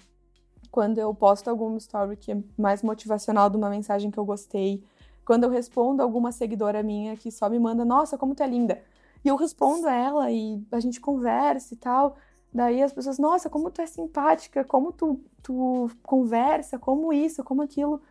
[0.72, 4.84] quando eu posto alguma story que é mais motivacional de uma mensagem que eu gostei,
[5.24, 8.82] quando eu respondo alguma seguidora minha que só me manda, nossa, como tu é linda.
[9.24, 12.18] E eu respondo ela e a gente conversa e tal.
[12.52, 17.62] Daí as pessoas, nossa, como tu é simpática, como tu, tu conversa, como isso, como
[17.62, 18.02] aquilo.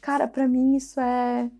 [0.00, 1.50] Cara, para mim isso é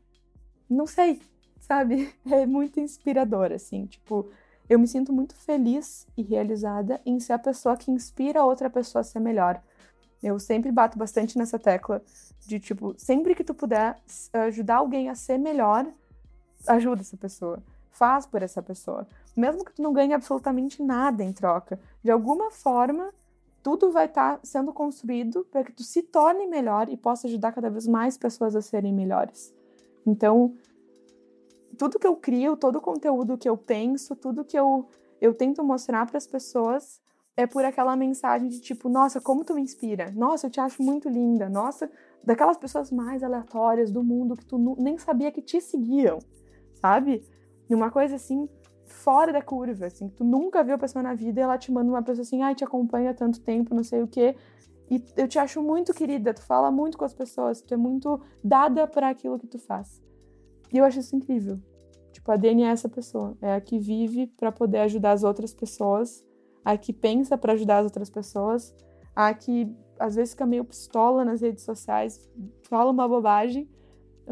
[0.70, 1.20] não sei,
[1.58, 2.14] sabe?
[2.30, 3.86] É muito inspirador, assim.
[3.86, 4.30] Tipo,
[4.68, 8.70] eu me sinto muito feliz e realizada em ser a pessoa que inspira a outra
[8.70, 9.60] pessoa a ser melhor.
[10.22, 12.02] Eu sempre bato bastante nessa tecla
[12.46, 13.96] de, tipo, sempre que tu puder
[14.32, 15.86] ajudar alguém a ser melhor,
[16.66, 17.62] ajuda essa pessoa.
[17.90, 19.06] Faz por essa pessoa.
[19.36, 21.80] Mesmo que tu não ganhe absolutamente nada em troca.
[22.02, 23.12] De alguma forma,
[23.62, 27.52] tudo vai estar tá sendo construído para que tu se torne melhor e possa ajudar
[27.52, 29.52] cada vez mais pessoas a serem melhores.
[30.10, 30.54] Então,
[31.78, 34.88] tudo que eu crio, todo o conteúdo que eu penso, tudo que eu,
[35.20, 37.00] eu tento mostrar para as pessoas
[37.36, 40.10] é por aquela mensagem de tipo, nossa, como tu me inspira?
[40.10, 41.48] Nossa, eu te acho muito linda.
[41.48, 41.90] Nossa,
[42.22, 46.18] daquelas pessoas mais aleatórias do mundo que tu nem sabia que te seguiam,
[46.74, 47.24] sabe?
[47.68, 48.48] E uma coisa assim
[48.84, 51.88] fora da curva, assim, tu nunca viu a pessoa na vida e ela te manda
[51.88, 54.36] uma pessoa assim, ai, te acompanha há tanto tempo, não sei o quê.
[54.90, 58.20] E eu te acho muito querida, tu fala muito com as pessoas, tu é muito
[58.42, 60.02] dada para aquilo que tu faz.
[60.72, 61.60] E eu acho isso incrível.
[62.12, 63.36] Tipo, a Dani é essa pessoa.
[63.40, 66.26] É a que vive para poder ajudar as outras pessoas,
[66.64, 68.74] a que pensa para ajudar as outras pessoas,
[69.14, 72.28] a que às vezes fica meio pistola nas redes sociais,
[72.62, 73.68] fala uma bobagem,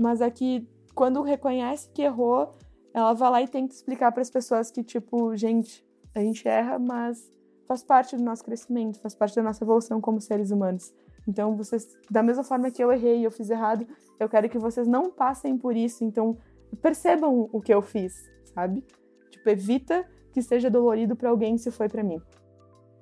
[0.00, 2.56] mas a que quando reconhece que errou,
[2.92, 6.78] ela vai lá e tenta explicar para as pessoas que, tipo, gente, a gente erra,
[6.78, 7.30] mas
[7.68, 10.92] faz parte do nosso crescimento, faz parte da nossa evolução como seres humanos.
[11.28, 13.87] Então, vocês, da mesma forma que eu errei e eu fiz errado,
[14.18, 16.02] eu quero que vocês não passem por isso.
[16.02, 16.38] Então,
[16.81, 18.14] percebam o que eu fiz,
[18.54, 18.83] sabe?
[19.31, 22.20] Tipo, evita que seja dolorido para alguém se foi para mim.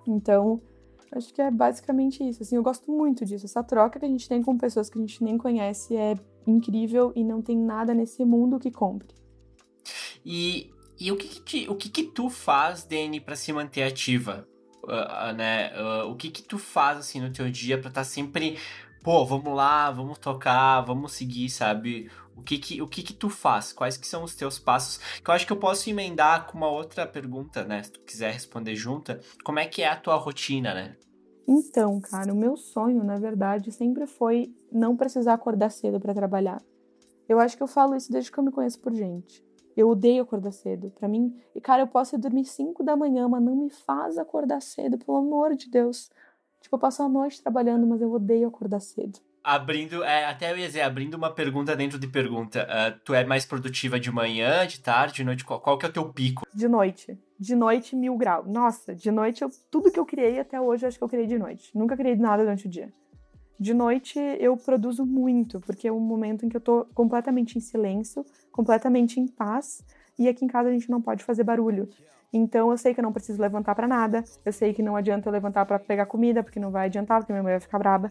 [0.06, 0.60] Então,
[1.12, 2.42] Acho que é basicamente isso.
[2.42, 3.46] Assim, eu gosto muito disso.
[3.46, 6.14] Essa troca que a gente tem com pessoas que a gente nem conhece é
[6.46, 9.08] incrível e não tem nada nesse mundo que compre.
[10.24, 13.84] E, e o que, que te, o que, que tu faz, Dani, para se manter
[13.84, 14.46] ativa?
[14.86, 15.72] Uh, né?
[15.74, 18.56] Uh, o que que tu faz assim no teu dia para estar tá sempre,
[19.02, 22.08] pô, vamos lá, vamos tocar, vamos seguir, sabe?
[22.36, 23.72] O que que, o que que tu faz?
[23.72, 24.98] Quais que são os teus passos?
[25.22, 27.82] Que eu acho que eu posso emendar com uma outra pergunta, né?
[27.82, 29.20] Se tu quiser responder junta.
[29.42, 30.96] Como é que é a tua rotina, né?
[31.48, 36.60] Então, cara, o meu sonho, na verdade, sempre foi não precisar acordar cedo para trabalhar.
[37.28, 39.45] Eu acho que eu falo isso desde que eu me conheço por gente.
[39.76, 40.90] Eu odeio acordar cedo.
[40.98, 44.62] Para mim, e cara, eu posso dormir 5 da manhã, mas não me faz acordar
[44.62, 46.10] cedo, pelo amor de Deus.
[46.60, 49.20] Tipo, eu passo a noite trabalhando, mas eu odeio acordar cedo.
[49.44, 52.66] Abrindo, é, até eu ia dizer, abrindo uma pergunta dentro de pergunta.
[52.66, 55.44] Uh, tu é mais produtiva de manhã, de tarde, de noite?
[55.44, 56.44] Qual, qual que é o teu pico?
[56.52, 57.16] De noite.
[57.38, 58.44] De noite, mil grau.
[58.44, 61.28] Nossa, de noite, eu, tudo que eu criei até hoje, eu acho que eu criei
[61.28, 61.70] de noite.
[61.78, 62.92] Nunca criei nada durante o dia.
[63.58, 67.60] De noite, eu produzo muito, porque é um momento em que eu tô completamente em
[67.60, 68.24] silêncio,
[68.56, 69.84] completamente em paz.
[70.18, 71.88] E aqui em casa a gente não pode fazer barulho.
[72.32, 74.24] Então eu sei que eu não preciso levantar para nada.
[74.44, 77.32] Eu sei que não adianta eu levantar para pegar comida, porque não vai adiantar, porque
[77.32, 78.10] minha mãe vai ficar braba.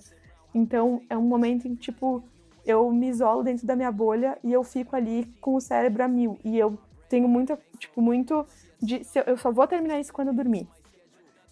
[0.54, 2.24] Então é um momento em que, tipo,
[2.66, 6.08] eu me isolo dentro da minha bolha e eu fico ali com o cérebro a
[6.08, 6.38] mil.
[6.44, 6.78] E eu
[7.10, 8.46] tenho muito, tipo, muito
[8.82, 9.02] de.
[9.26, 10.68] Eu só vou terminar isso quando eu dormir.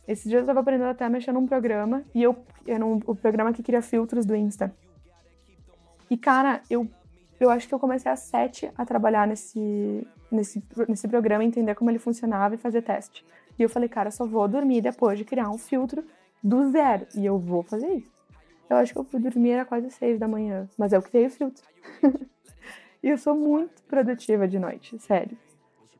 [0.08, 2.36] Esses dias eu tava aprendendo até a mexer num programa e eu.
[2.67, 4.73] Era um, o programa que cria filtros do Insta.
[6.10, 6.88] E, cara, eu,
[7.39, 11.89] eu acho que eu comecei às sete a trabalhar nesse, nesse, nesse programa, entender como
[11.89, 13.26] ele funcionava e fazer teste.
[13.58, 16.04] E eu falei, cara, eu só vou dormir depois de criar um filtro
[16.43, 17.06] do zero.
[17.15, 18.12] E eu vou fazer isso.
[18.69, 21.30] Eu acho que eu fui dormir era quase seis da manhã, mas eu criei o
[21.30, 21.63] filtro.
[23.04, 25.38] e eu sou muito produtiva de noite, sério.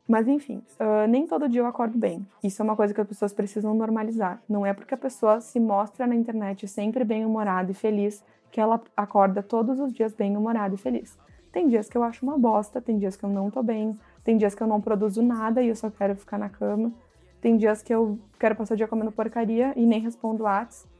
[0.06, 2.26] Mas enfim, uh, nem todo dia eu acordo bem.
[2.42, 4.42] Isso é uma coisa que as pessoas precisam normalizar.
[4.48, 8.80] Não é porque a pessoa se mostra na internet sempre bem-humorada e feliz que ela
[8.96, 11.18] acorda todos os dias bem-humorada e feliz.
[11.54, 14.36] Tem dias que eu acho uma bosta, tem dias que eu não tô bem, tem
[14.36, 16.92] dias que eu não produzo nada e eu só quero ficar na cama.
[17.40, 20.92] Tem dias que eu quero passar o dia comendo porcaria e nem respondo WhatsApp.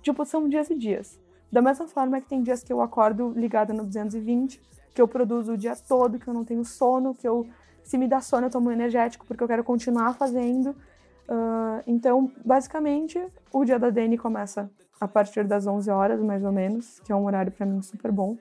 [0.00, 1.20] Tipo, são dias e dias.
[1.52, 4.58] Da mesma forma que tem dias que eu acordo ligada no 220,
[4.94, 7.46] que eu produzo o dia todo, que eu não tenho sono, que eu,
[7.84, 10.70] se me dá sono, eu tomo energético porque eu quero continuar fazendo.
[11.28, 16.52] Uh, então, basicamente, o dia da Dani começa a partir das 11 horas, mais ou
[16.52, 18.38] menos, que é um horário para mim super bom.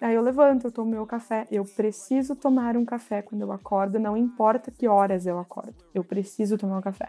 [0.00, 1.46] Aí eu levanto, eu tomo meu café.
[1.50, 5.74] Eu preciso tomar um café quando eu acordo, não importa que horas eu acordo.
[5.94, 7.08] Eu preciso tomar um café.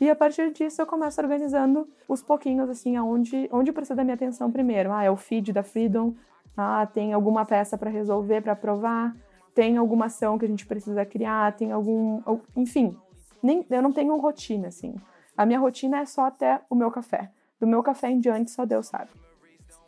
[0.00, 4.14] E a partir disso eu começo organizando os pouquinhos, assim, aonde, onde precisa da minha
[4.14, 4.92] atenção primeiro.
[4.92, 6.14] Ah, é o feed da Freedom.
[6.56, 9.14] Ah, tem alguma peça para resolver, para aprovar.
[9.54, 11.56] Tem alguma ação que a gente precisa criar.
[11.56, 12.20] Tem algum.
[12.56, 12.96] Enfim,
[13.42, 14.94] nem, eu não tenho rotina, assim.
[15.36, 17.30] A minha rotina é só até o meu café.
[17.60, 19.10] Do meu café em diante, só Deus sabe.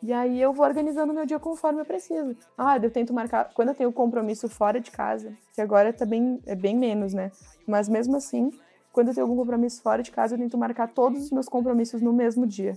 [0.03, 2.35] E aí eu vou organizando meu dia conforme eu preciso.
[2.57, 3.51] Ah, eu tento marcar.
[3.53, 7.31] Quando eu tenho compromisso fora de casa, que agora tá bem, é bem menos, né?
[7.67, 8.51] Mas mesmo assim,
[8.91, 12.01] quando eu tenho algum compromisso fora de casa, eu tento marcar todos os meus compromissos
[12.01, 12.73] no mesmo dia.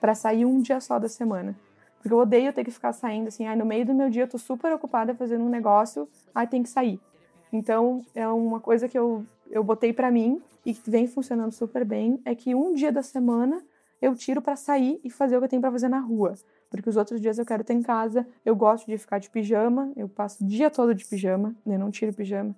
[0.00, 1.54] para sair um dia só da semana.
[1.98, 4.28] Porque eu odeio ter que ficar saindo assim, ah, no meio do meu dia eu
[4.28, 7.00] tô super ocupada fazendo um negócio, aí tem que sair.
[7.52, 11.84] Então, é uma coisa que eu, eu botei para mim e que vem funcionando super
[11.84, 13.62] bem, é que um dia da semana
[14.02, 16.34] eu tiro para sair e fazer o que eu tenho para fazer na rua.
[16.68, 19.92] Porque os outros dias eu quero ter em casa, eu gosto de ficar de pijama,
[19.96, 22.54] eu passo o dia todo de pijama, eu não tiro pijama.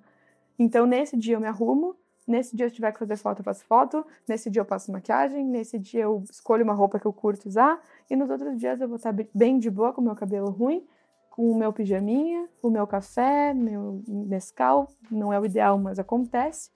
[0.58, 1.94] Então, nesse dia eu me arrumo,
[2.26, 4.06] Nesse dia, se tiver que fazer foto, eu faço foto.
[4.26, 5.44] Nesse dia, eu passo maquiagem.
[5.44, 7.78] Nesse dia, eu escolho uma roupa que eu curto usar.
[8.08, 10.86] E nos outros dias, eu vou estar bem de boa com o meu cabelo ruim,
[11.28, 14.90] com o meu pijaminha, o meu café, meu mescal.
[15.10, 16.70] Não é o ideal, mas acontece.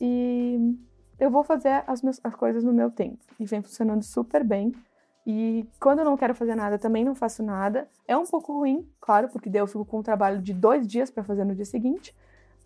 [0.00, 0.78] E
[1.20, 3.18] eu vou fazer as, minhas, as coisas no meu tempo.
[3.38, 4.72] E vem funcionando super bem.
[5.26, 7.86] E quando eu não quero fazer nada, também não faço nada.
[8.08, 11.10] É um pouco ruim, claro, porque daí eu fico com um trabalho de dois dias
[11.10, 12.16] para fazer no dia seguinte.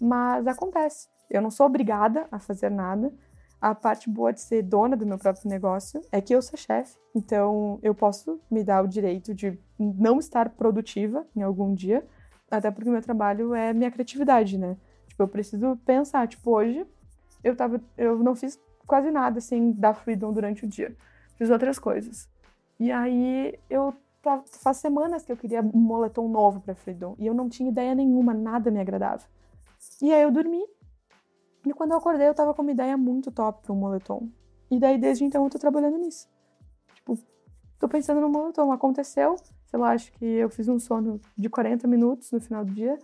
[0.00, 1.08] Mas acontece.
[1.28, 3.12] Eu não sou obrigada a fazer nada.
[3.60, 6.98] A parte boa de ser dona do meu próprio negócio é que eu sou chefe,
[7.14, 12.06] então eu posso me dar o direito de não estar produtiva em algum dia,
[12.50, 14.76] até porque o meu trabalho é minha criatividade, né?
[15.08, 16.86] Tipo, eu preciso pensar, tipo, hoje
[17.44, 20.96] eu tava eu não fiz quase nada assim da Freedom durante o dia.
[21.36, 22.28] Fiz outras coisas.
[22.80, 23.94] E aí eu
[24.62, 27.94] faz semanas que eu queria um moletom novo para Freedom e eu não tinha ideia
[27.94, 29.22] nenhuma, nada me agradava.
[30.00, 30.64] E aí eu dormi
[31.66, 34.28] e quando eu acordei, eu tava com uma ideia muito top para um moletom.
[34.70, 36.28] E daí, desde então, eu tô trabalhando nisso.
[36.94, 37.18] Tipo,
[37.78, 38.70] tô pensando no moletom.
[38.70, 39.36] Aconteceu,
[39.66, 42.98] sei lá, acho que eu fiz um sono de 40 minutos no final do dia.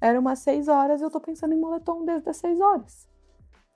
[0.00, 3.08] Era umas 6 horas, eu tô pensando em moletom desde as 6 horas.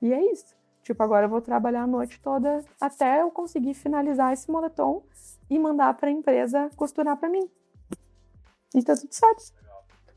[0.00, 0.56] E é isso.
[0.82, 5.04] Tipo, agora eu vou trabalhar a noite toda até eu conseguir finalizar esse moletom
[5.48, 7.48] e mandar para a empresa costurar para mim.
[8.74, 9.52] E tá tudo certo.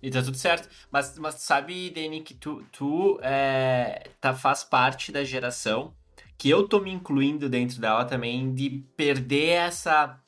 [0.01, 0.69] E tá tudo certo.
[0.91, 5.93] Mas, mas sabe, Dani, que tu, tu é, tá, faz parte da geração
[6.37, 10.19] que eu tô me incluindo dentro dela também de perder essa.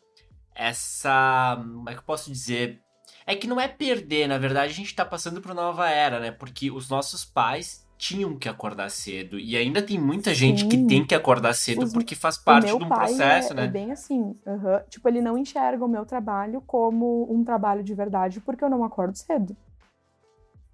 [0.54, 1.58] Essa.
[1.58, 2.82] Como é que eu posso dizer?
[3.26, 6.32] É que não é perder, na verdade a gente tá passando por nova era, né?
[6.32, 9.40] Porque os nossos pais tinham que acordar cedo.
[9.40, 10.70] E ainda tem muita gente Sim.
[10.70, 13.66] que tem que acordar cedo Os, porque faz parte de um processo, é, né?
[13.66, 14.36] É bem assim.
[14.46, 14.80] Uhum.
[14.90, 18.84] Tipo, ele não enxerga o meu trabalho como um trabalho de verdade porque eu não
[18.84, 19.56] acordo cedo.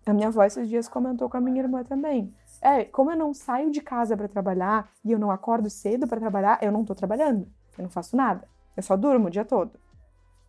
[0.05, 2.33] A minha avó esses dias comentou com a minha irmã também.
[2.61, 6.19] É, como eu não saio de casa para trabalhar e eu não acordo cedo para
[6.19, 7.47] trabalhar, eu não tô trabalhando.
[7.77, 8.47] Eu não faço nada.
[8.75, 9.71] Eu só durmo o dia todo.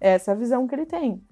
[0.01, 1.23] Essa é a visão que ele tem.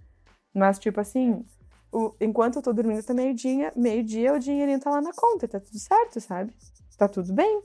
[0.55, 1.45] Mas, tipo assim,
[1.93, 5.59] o, enquanto eu tô dormindo até meio-dia, meio-dia o dinheirinho tá lá na conta, tá
[5.59, 6.53] tudo certo, sabe?
[6.97, 7.63] Tá tudo bem,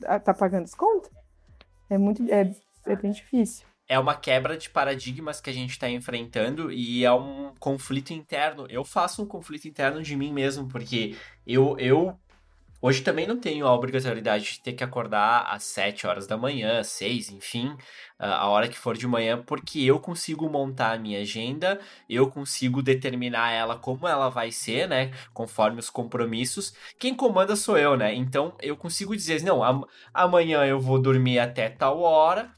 [0.00, 1.10] tá, tá pagando as contas.
[1.88, 2.54] É muito, é,
[2.86, 3.66] é bem difícil.
[3.88, 8.66] É uma quebra de paradigmas que a gente está enfrentando e é um conflito interno.
[8.68, 12.16] Eu faço um conflito interno de mim mesmo, porque eu, eu
[12.82, 16.82] Hoje também não tenho a obrigatoriedade de ter que acordar às 7 horas da manhã,
[16.82, 17.76] 6, enfim,
[18.18, 21.78] a hora que for de manhã, porque eu consigo montar a minha agenda,
[22.08, 26.72] eu consigo determinar ela como ela vai ser, né, conforme os compromissos.
[26.98, 28.14] Quem comanda sou eu, né?
[28.14, 29.60] Então eu consigo dizer, não,
[30.14, 32.50] amanhã eu vou dormir até tal hora.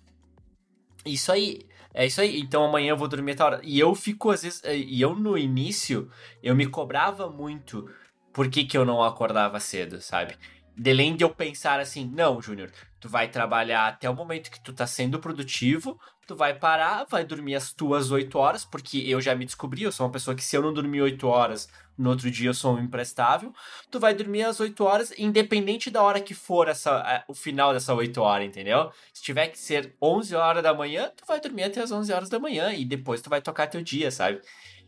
[1.05, 2.39] Isso aí, é isso aí.
[2.39, 3.61] Então amanhã eu vou dormir até tal hora.
[3.65, 6.09] E eu fico às vezes, e eu no início,
[6.41, 7.91] eu me cobrava muito
[8.33, 10.37] por que, que eu não acordava cedo, sabe?
[10.85, 14.73] Além de eu pensar assim, não, Júnior, tu vai trabalhar até o momento que tu
[14.73, 19.35] tá sendo produtivo, tu vai parar, vai dormir as tuas oito horas, porque eu já
[19.35, 21.69] me descobri, eu sou uma pessoa que se eu não dormir oito horas,
[21.99, 23.53] no outro dia eu sou um imprestável,
[23.91, 27.93] tu vai dormir as oito horas, independente da hora que for essa, o final dessa
[27.95, 28.91] oito horas, entendeu?
[29.13, 32.31] Se tiver que ser onze horas da manhã, tu vai dormir até as onze horas
[32.31, 34.41] da manhã, e depois tu vai tocar teu dia, sabe?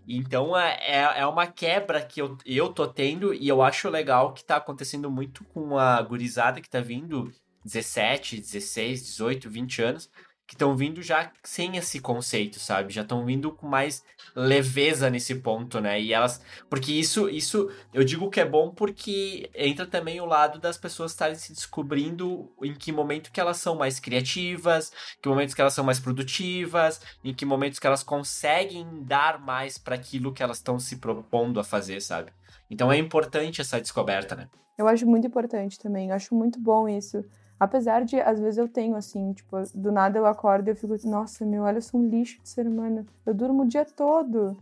[0.07, 4.33] Então é, é, é uma quebra que eu, eu tô tendo e eu acho legal
[4.33, 7.33] que tá acontecendo muito com a gurizada que tá vindo
[7.65, 10.11] 17, 16, 18, 20 anos,
[10.47, 12.93] que estão vindo já sem esse conceito, sabe?
[12.93, 14.05] Já estão vindo com mais
[14.37, 16.01] leveza nesse ponto, né?
[16.01, 16.41] E elas.
[16.69, 21.13] Porque isso, isso eu digo que é bom porque entra também o lado das pessoas
[21.13, 25.61] estarem se descobrindo em que momento que elas são mais criativas, em que momentos que
[25.61, 30.43] elas são mais produtivas, em que momentos que elas conseguem dar mais para aquilo que
[30.43, 32.33] elas estão se propondo a fazer, sabe?
[32.71, 34.49] Então é importante essa descoberta, né?
[34.77, 37.25] Eu acho muito importante também, eu acho muito bom isso
[37.59, 40.95] Apesar de, às vezes eu tenho, assim, tipo, do nada eu acordo e eu fico,
[41.09, 43.07] nossa, meu, olha, eu sou um lixo de ser humana.
[43.25, 44.57] Eu durmo o dia todo.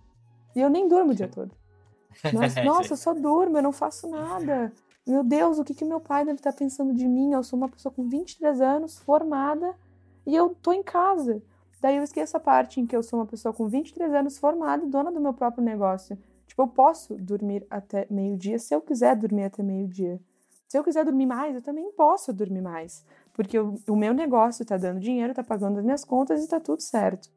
[0.55, 1.51] E eu nem durmo o dia todo.
[2.30, 4.70] Nossa, nossa eu só durmo, eu não faço nada.
[5.07, 7.32] Meu Deus, o que que meu pai deve estar pensando de mim?
[7.32, 9.74] Eu sou uma pessoa com 23 anos, formada,
[10.26, 11.43] e eu tô em casa.
[11.80, 14.84] Daí eu esqueço a parte em que eu sou uma pessoa com 23 anos, formada
[14.84, 16.16] e dona do meu próprio negócio.
[16.47, 20.20] Tipo, eu posso dormir até meio-dia se eu quiser dormir até meio-dia.
[20.72, 23.04] Se eu quiser dormir mais, eu também posso dormir mais.
[23.34, 26.58] Porque o, o meu negócio está dando dinheiro, está pagando as minhas contas e está
[26.58, 27.28] tudo certo.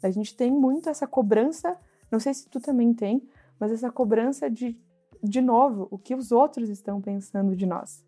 [0.00, 1.76] A gente tem muito essa cobrança,
[2.12, 3.28] não sei se tu também tem,
[3.58, 4.80] mas essa cobrança de,
[5.20, 8.04] de novo, o que os outros estão pensando de nós.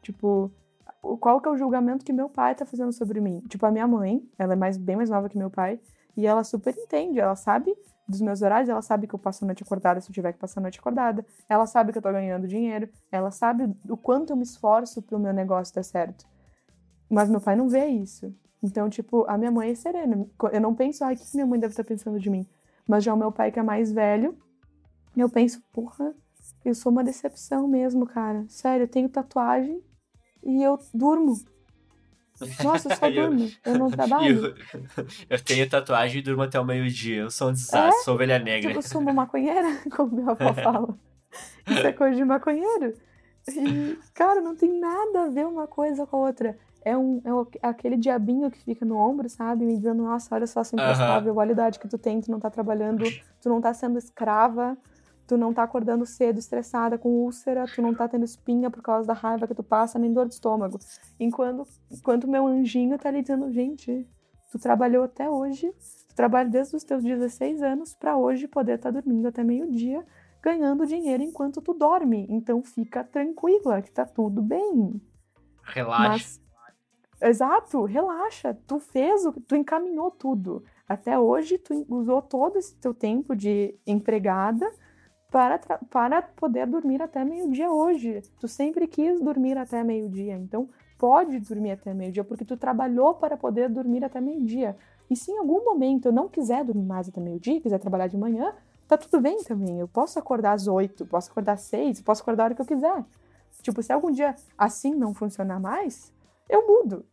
[0.00, 0.48] Tipo,
[1.18, 3.40] qual que é o julgamento que meu pai está fazendo sobre mim?
[3.48, 5.80] Tipo, a minha mãe, ela é mais, bem mais nova que meu pai,
[6.16, 7.76] e ela super entende, ela sabe
[8.06, 10.38] dos meus horários, ela sabe que eu passo a noite acordada se eu tiver que
[10.38, 11.24] passar a noite acordada.
[11.48, 12.88] Ela sabe que eu tô ganhando dinheiro.
[13.10, 16.26] Ela sabe o quanto eu me esforço pro meu negócio dar certo.
[17.08, 18.34] Mas meu pai não vê isso.
[18.62, 20.26] Então, tipo, a minha mãe é serena.
[20.52, 22.46] Eu não penso, ai, o que minha mãe deve estar pensando de mim?
[22.88, 24.36] Mas já o meu pai, que é mais velho,
[25.16, 26.14] eu penso, porra,
[26.64, 28.44] eu sou uma decepção mesmo, cara.
[28.48, 29.82] Sério, eu tenho tatuagem
[30.42, 31.34] e eu durmo.
[32.62, 34.54] Nossa, eu só durmo, eu, eu não trabalho.
[34.96, 37.22] Eu, eu, tenho tatuagem e durmo até o meio-dia.
[37.22, 38.02] Eu sou um desastre, é?
[38.02, 38.72] sou ovelha negra.
[38.72, 40.94] Eu sou uma maconheira, como minha avó fala.
[41.66, 42.94] Isso é coisa de maconheiro.
[43.48, 46.56] E, cara, não tem nada a ver uma coisa com a outra.
[46.84, 47.20] É, um,
[47.62, 49.64] é aquele diabinho que fica no ombro, sabe?
[49.64, 51.40] Me dizendo, nossa, olha só, sou imprestável, uh -huh.
[51.40, 53.04] olha a idade que tu tem, tu não tá trabalhando,
[53.40, 54.76] tu não tá sendo escrava
[55.26, 59.06] tu não tá acordando cedo, estressada, com úlcera, tu não tá tendo espinha por causa
[59.06, 60.78] da raiva que tu passa, nem dor de estômago.
[61.18, 64.06] Enquanto, enquanto meu anjinho tá ali dizendo, gente,
[64.50, 65.72] tu trabalhou até hoje,
[66.08, 70.04] tu trabalha desde os teus 16 anos para hoje poder estar tá dormindo até meio-dia,
[70.42, 72.26] ganhando dinheiro enquanto tu dorme.
[72.28, 75.00] Então fica tranquila, que tá tudo bem.
[75.62, 76.08] Relaxa.
[76.08, 76.42] Mas,
[77.22, 78.56] exato, relaxa.
[78.66, 80.62] Tu fez, tu encaminhou tudo.
[80.86, 84.70] Até hoje, tu usou todo esse teu tempo de empregada
[85.34, 85.58] para,
[85.90, 88.22] para poder dormir até meio-dia hoje.
[88.38, 93.36] Tu sempre quis dormir até meio-dia, então pode dormir até meio-dia, porque tu trabalhou para
[93.36, 94.76] poder dormir até meio-dia.
[95.10, 98.16] E se em algum momento eu não quiser dormir mais até meio-dia, quiser trabalhar de
[98.16, 98.54] manhã,
[98.86, 99.80] tá tudo bem também.
[99.80, 102.66] Eu posso acordar às oito, posso acordar às seis, posso acordar a hora que eu
[102.66, 103.04] quiser.
[103.60, 106.12] Tipo, se algum dia assim não funcionar mais,
[106.48, 107.04] eu mudo.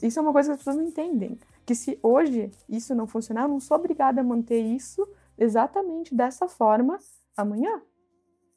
[0.00, 1.36] Isso é uma coisa que as pessoas não entendem.
[1.66, 5.04] Que se hoje isso não funcionar, eu não sou obrigada a manter isso
[5.36, 6.96] exatamente dessa forma
[7.36, 7.82] amanhã.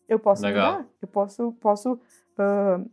[0.08, 0.74] Eu posso Legal.
[0.74, 2.90] mudar, eu posso, posso uh,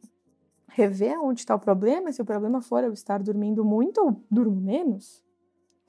[0.69, 2.13] rever onde está o problema.
[2.13, 5.25] Se o problema for eu estar dormindo muito, eu durmo menos,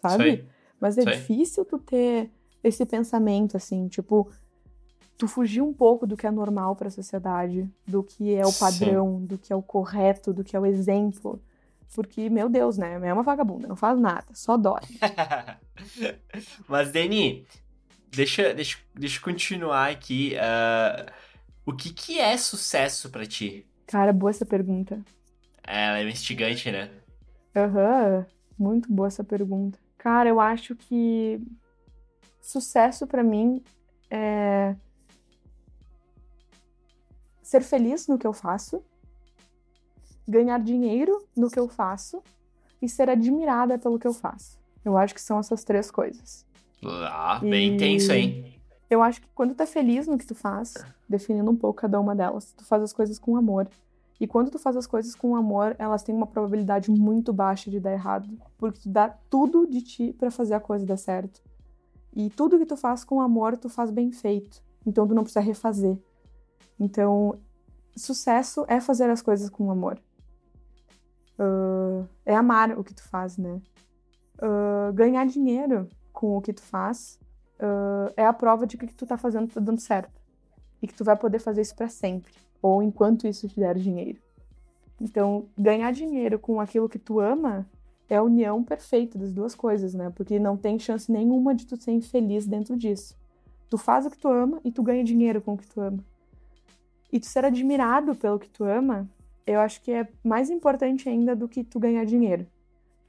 [0.01, 0.23] sabe?
[0.23, 0.45] Sei.
[0.79, 1.13] Mas é Sei.
[1.13, 2.31] difícil tu ter
[2.63, 4.29] esse pensamento, assim, tipo,
[5.17, 8.51] tu fugir um pouco do que é normal para a sociedade, do que é o
[8.51, 8.59] Sim.
[8.59, 11.39] padrão, do que é o correto, do que é o exemplo.
[11.93, 12.99] Porque, meu Deus, né?
[13.03, 14.97] É uma vagabunda, não faz nada, só dorme.
[16.67, 17.45] Mas, Deni,
[18.11, 20.37] deixa, deixa, deixa eu continuar aqui.
[20.37, 21.05] ah,
[21.65, 23.65] o que, que é sucesso pra ti?
[23.87, 25.01] Cara, boa essa pergunta.
[25.63, 26.89] Ela é instigante, né?
[27.55, 28.25] Aham,
[28.57, 29.77] muito boa essa pergunta.
[29.97, 31.39] Cara, eu acho que
[32.41, 33.63] sucesso pra mim
[34.09, 34.75] é
[37.43, 38.83] ser feliz no que eu faço,
[40.27, 42.23] ganhar dinheiro no que eu faço
[42.81, 44.57] e ser admirada pelo que eu faço.
[44.83, 46.45] Eu acho que são essas três coisas.
[46.83, 48.59] Ah, bem E- intenso, hein?
[48.89, 50.73] Eu acho que quando tu tá feliz no que tu faz,
[51.07, 53.69] definindo um pouco cada uma delas, tu faz as coisas com amor.
[54.19, 57.79] E quando tu faz as coisas com amor, elas têm uma probabilidade muito baixa de
[57.79, 61.41] dar errado, porque tu dá tudo de ti pra fazer a coisa dar certo.
[62.13, 64.61] E tudo que tu faz com amor, tu faz bem feito.
[64.85, 65.97] Então tu não precisa refazer.
[66.79, 67.39] Então,
[67.95, 69.97] sucesso é fazer as coisas com amor.
[71.39, 73.61] Ah, é amar o que tu faz, né?
[74.39, 75.87] Ah, ganhar dinheiro
[76.21, 77.19] com o que tu faz
[77.59, 80.21] ah, é a prova de que o que tu tá fazendo tá dando certo.
[80.81, 82.31] E que tu vai poder fazer isso pra sempre.
[82.61, 84.19] Ou enquanto isso te der dinheiro.
[84.99, 87.67] Então, ganhar dinheiro com aquilo que tu ama
[88.09, 90.11] é a união perfeita das duas coisas, né?
[90.15, 93.15] Porque não tem chance nenhuma de tu ser infeliz dentro disso.
[93.69, 96.03] Tu faz o que tu ama e tu ganha dinheiro com o que tu ama.
[97.11, 99.09] E tu ser admirado pelo que tu ama,
[99.45, 102.45] eu acho que é mais importante ainda do que tu ganhar dinheiro.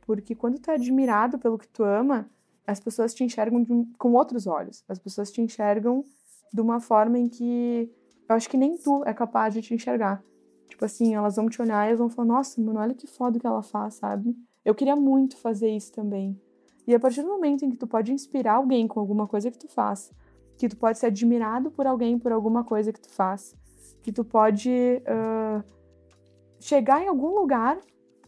[0.07, 2.29] Porque quando tu é admirado pelo que tu ama,
[2.67, 4.85] as pessoas te enxergam um- com outros olhos.
[4.89, 6.05] As pessoas te enxergam
[6.53, 7.91] de uma forma em que
[8.29, 10.23] eu acho que nem tu é capaz de te enxergar.
[10.69, 13.39] Tipo assim, elas vão te olhar e elas vão falar: Nossa, mano, olha que foda
[13.39, 14.35] que ela faz, sabe?
[14.65, 16.41] Eu queria muito fazer isso também.
[16.87, 19.59] E a partir do momento em que tu pode inspirar alguém com alguma coisa que
[19.59, 20.13] tu faz,
[20.57, 23.55] que tu pode ser admirado por alguém por alguma coisa que tu faz,
[24.03, 24.71] que tu pode
[25.07, 25.63] ah,
[26.61, 27.79] chegar em algum lugar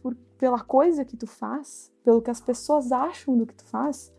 [0.01, 4.13] por- pela coisa que tu faz, pelo que as pessoas acham do que tu faz,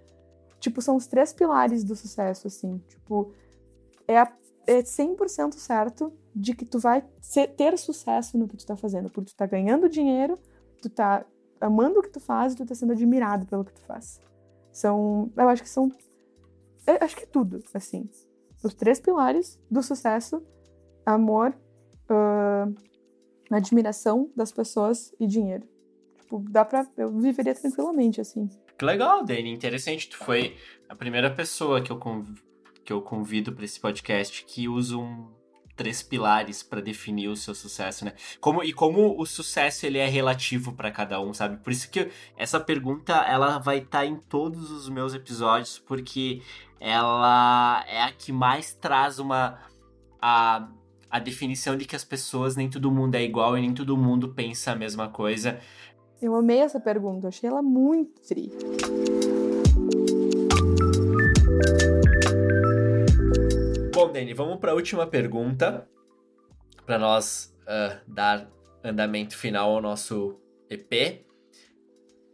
[0.60, 2.78] tipo, são os três pilares do sucesso, assim.
[2.88, 3.32] Tipo,
[4.08, 4.16] é,
[4.66, 9.10] é 100% certo de que tu vai ser- ter sucesso no que tu tá fazendo,
[9.10, 10.38] porque tu tá ganhando dinheiro,
[10.82, 11.24] tu tá
[11.60, 14.20] amando o que tu faz e tu tá sendo admirado pelo que tu faz.
[14.72, 15.90] São, eu acho que são,
[16.86, 18.08] eu acho que é tudo, assim.
[18.62, 20.42] Os três pilares do sucesso,
[21.04, 21.56] amor,
[22.08, 22.68] ah,
[23.50, 25.66] admiração das pessoas e dinheiro.
[26.20, 28.48] Tipo, dá pra, eu viveria tranquilamente, assim.
[28.78, 29.50] Que legal, Dani.
[29.52, 30.08] Interessante.
[30.08, 30.56] Tu foi
[30.88, 32.26] a primeira pessoa que eu, conv...
[32.84, 35.34] que eu convido para esse podcast que usa um
[35.76, 38.14] três pilares para definir o seu sucesso, né?
[38.40, 41.58] Como e como o sucesso ele é relativo para cada um, sabe?
[41.58, 46.40] Por isso que essa pergunta ela vai estar em todos os meus episódios, porque
[46.80, 49.58] ela é a que mais traz uma
[50.20, 50.66] a,
[51.10, 54.30] a definição de que as pessoas nem todo mundo é igual e nem todo mundo
[54.30, 55.60] pensa a mesma coisa.
[56.20, 58.50] Eu amei essa pergunta, achei ela muito tri.
[63.94, 65.88] Bom, Dani, vamos para a última pergunta
[66.84, 68.50] para nós ah, dar
[68.82, 70.38] andamento final ao nosso
[70.68, 71.24] EP.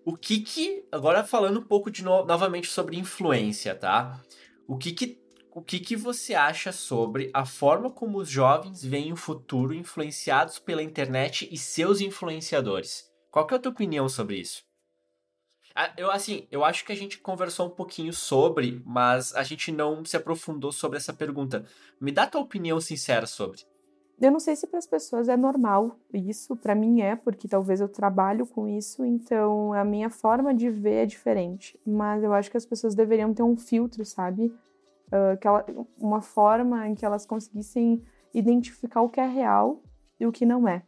[0.04, 4.20] O que que agora falando um pouco de no- novamente sobre influência, tá?
[4.66, 5.22] O que que
[5.54, 10.58] o que que você acha sobre a forma como os jovens veem o futuro influenciados
[10.58, 13.11] pela internet e seus influenciadores?
[13.32, 14.62] Qual que é a tua opinião sobre isso?
[15.74, 19.72] Ah, Eu, assim, eu acho que a gente conversou um pouquinho sobre, mas a gente
[19.72, 21.64] não se aprofundou sobre essa pergunta.
[21.98, 23.62] Me dá tua opinião sincera sobre.
[24.20, 27.80] Eu não sei se para as pessoas é normal isso, para mim é, porque talvez
[27.80, 31.80] eu trabalho com isso, então a minha forma de ver é diferente.
[31.86, 34.54] Mas eu acho que as pessoas deveriam ter um filtro, sabe?
[35.10, 35.64] Ah, que ela-
[35.98, 38.04] uma forma em que elas conseguissem
[38.34, 39.82] identificar o que é real
[40.20, 40.84] e o que não é.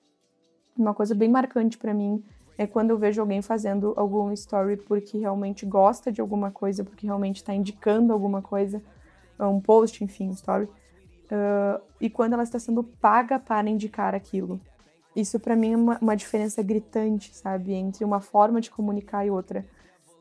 [0.76, 2.22] Uma coisa bem marcante para mim
[2.58, 7.06] é quando eu vejo alguém fazendo algum story porque realmente gosta de alguma coisa, porque
[7.06, 8.82] realmente está indicando alguma coisa,
[9.38, 10.64] um post, enfim, um story.
[10.64, 14.60] Uh, e quando ela está sendo paga para indicar aquilo.
[15.16, 19.30] Isso para mim é uma, uma diferença gritante, sabe, entre uma forma de comunicar e
[19.30, 19.64] outra.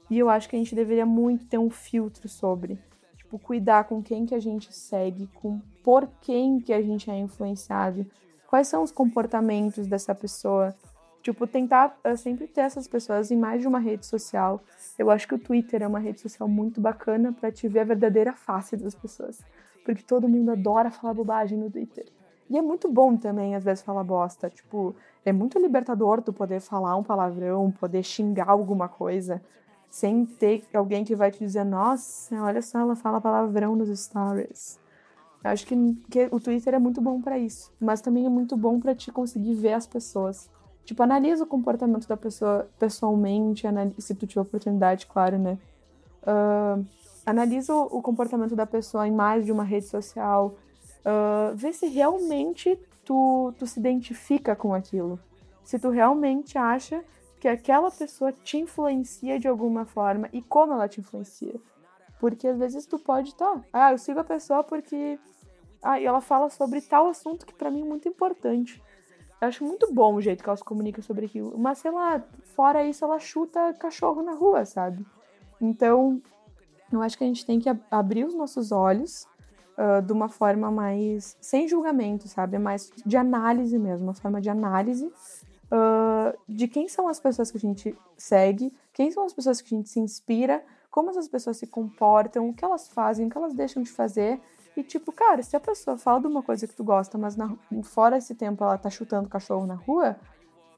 [0.10, 2.80] E eu acho que a gente deveria muito ter um filtro sobre,
[3.18, 7.18] tipo, cuidar com quem que a gente segue, com por quem que a gente é
[7.18, 8.06] influenciado,
[8.54, 10.76] quais são os comportamentos dessa pessoa.
[11.24, 14.62] Tipo, tentar uh, sempre ter essas pessoas em mais de uma rede social.
[14.96, 17.84] Eu acho que o Twitter é uma rede social muito bacana para te ver a
[17.84, 19.42] verdadeira face das pessoas.
[19.84, 22.06] Porque todo mundo adora falar bobagem no Twitter.
[22.48, 24.52] E é muito bom também, às vezes, falar bosta.
[24.52, 24.96] Tipo,
[25.26, 29.42] é muito libertador tu poder falar um palavrão, poder xingar alguma coisa,
[29.90, 34.83] sem ter alguém que vai te dizer, nossa, olha só, ela fala palavrão nos stories.
[35.44, 35.76] Acho que,
[36.10, 39.12] que o Twitter é muito bom para isso, mas também é muito bom para te
[39.12, 40.50] conseguir ver as pessoas.
[40.86, 43.66] Tipo, analisa o comportamento da pessoa pessoalmente,
[43.98, 45.58] se tu tiver oportunidade, claro, né?
[46.22, 46.86] Uh,
[47.26, 50.56] analisa o, o comportamento da pessoa em mais de uma rede social,
[51.06, 55.20] uh, vê se realmente tu, tu se identifica com aquilo.
[55.64, 57.04] Se tu realmente acha
[57.40, 61.56] que aquela pessoa te influencia de alguma forma e como ela te influencia.
[62.24, 65.20] Porque às vezes tu pode estar, tá, ah, eu sigo a pessoa porque
[65.82, 68.82] ah, ela fala sobre tal assunto que para mim é muito importante.
[69.42, 71.58] Eu acho muito bom o jeito que ela se comunica sobre aquilo.
[71.58, 72.24] Mas, sei lá,
[72.56, 75.06] fora isso, ela chuta cachorro na rua, sabe?
[75.60, 76.22] Então,
[76.90, 79.28] eu acho que a gente tem que abrir os nossos olhos
[79.78, 81.36] uh, de uma forma mais.
[81.42, 82.58] sem julgamento, sabe?
[82.58, 87.58] Mais de análise mesmo, uma forma de análise uh, de quem são as pessoas que
[87.58, 90.64] a gente segue, quem são as pessoas que a gente se inspira,
[90.94, 94.40] como essas pessoas se comportam, o que elas fazem, o que elas deixam de fazer.
[94.78, 97.52] E tipo, cara, se a pessoa fala de uma coisa que tu gosta, mas na,
[97.82, 100.16] fora esse tempo ela tá chutando cachorro na rua,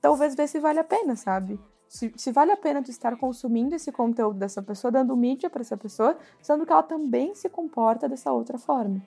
[0.02, 1.60] talvez ver se vale a pena, sabe?
[1.90, 5.60] Se, se, vale a pena tu estar consumindo esse conteúdo dessa pessoa, dando mídia para
[5.60, 9.02] essa pessoa, sendo que ela também se comporta dessa outra forma.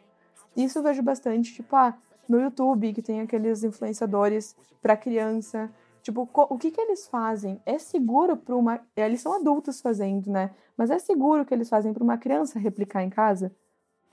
[0.54, 1.96] Isso eu vejo bastante, tipo, ah,
[2.28, 5.70] no YouTube, que tem aqueles influenciadores para criança.
[6.09, 7.61] Tipo, o que que eles fazem?
[7.66, 8.80] É seguro para uma.
[8.96, 10.54] Eles são adultos fazendo, né?
[10.74, 13.54] Mas é seguro que eles fazem para uma criança replicar em casa?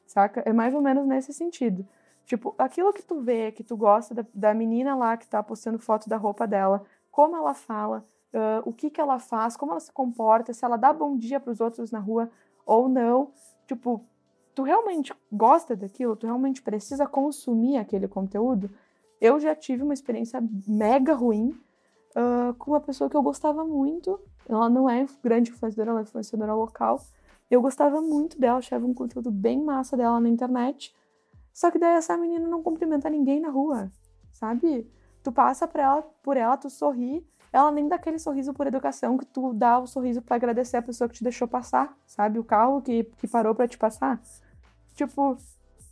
[0.05, 0.43] Saca?
[0.45, 1.87] É mais ou menos nesse sentido.
[2.25, 5.79] Tipo, aquilo que tu vê, que tu gosta da, da menina lá que tá postando
[5.79, 9.79] foto da roupa dela, como ela fala, uh, o que que ela faz, como ela
[9.79, 12.29] se comporta, se ela dá bom dia para os outros na rua
[12.65, 13.31] ou não.
[13.65, 14.03] Tipo,
[14.53, 16.17] tu realmente gosta daquilo?
[16.17, 18.69] Tu realmente precisa consumir aquele conteúdo?
[19.21, 21.57] Eu já tive uma experiência mega ruim
[22.15, 24.19] uh, com uma pessoa que eu gostava muito.
[24.47, 27.01] Ela não é grande influenciadora, ela é influenciadora local.
[27.49, 30.95] Eu gostava muito dela, achava um conteúdo bem massa dela na internet.
[31.53, 33.91] Só que daí essa menina não cumprimenta ninguém na rua,
[34.33, 34.89] sabe?
[35.23, 39.17] Tu passa por ela, por ela, tu sorri, ela nem dá aquele sorriso por educação
[39.17, 42.37] que tu dá o sorriso para agradecer a pessoa que te deixou passar, sabe?
[42.37, 44.21] O carro que, que parou para te passar.
[44.93, 45.37] Tipo,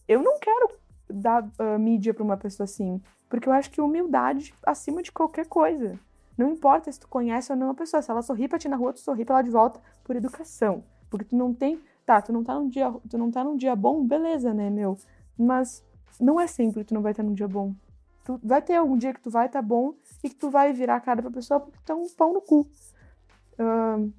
[0.08, 0.72] eu não quero
[1.10, 5.48] dar uh, mídia pra uma pessoa assim, porque eu acho que humildade acima de qualquer
[5.48, 5.98] coisa.
[6.38, 8.76] Não importa se tu conhece ou não a pessoa, se ela sorri pra ti na
[8.76, 10.84] rua, tu sorri pra ela de volta por educação.
[11.10, 11.80] Porque tu não tem.
[12.06, 14.98] Tá, tu não tá num dia, tu não tá num dia bom, beleza, né, meu?
[15.38, 15.84] Mas
[16.20, 17.74] não é sempre que tu não vai estar num dia bom.
[18.26, 20.74] Tu vai ter algum dia que tu vai estar tá bom e que tu vai
[20.74, 22.62] virar a cara pra pessoa porque tu tá um pão no cu.
[23.60, 24.12] Uh,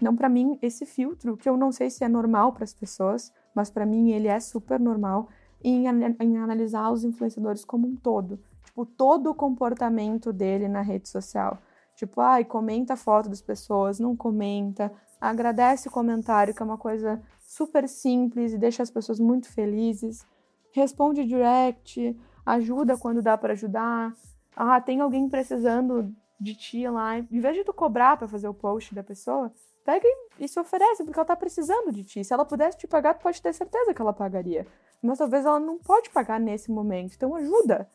[0.00, 3.32] não, para mim, esse filtro, que eu não sei se é normal para as pessoas,
[3.54, 5.28] mas para mim ele é super normal,
[5.62, 5.86] em,
[6.20, 8.38] em, analisar os influenciadores como um todo.
[8.74, 11.58] Tipo, todo o comportamento dele na rede social.
[11.94, 16.76] Tipo, ai, comenta a foto das pessoas, não comenta, agradece o comentário, que é uma
[16.76, 20.26] coisa super simples e deixa as pessoas muito felizes.
[20.72, 24.12] Responde direct, ajuda quando dá para ajudar.
[24.56, 27.16] Ah, tem alguém precisando de ti lá.
[27.16, 29.52] Em vez de tu cobrar para fazer o post da pessoa,
[29.84, 30.04] pega
[30.40, 32.24] e, se oferece, porque ela tá precisando de ti.
[32.24, 34.66] Se ela pudesse te pagar, tu pode ter certeza que ela pagaria.
[35.00, 37.14] Mas talvez ela não pode pagar nesse momento.
[37.14, 37.88] Então ajuda.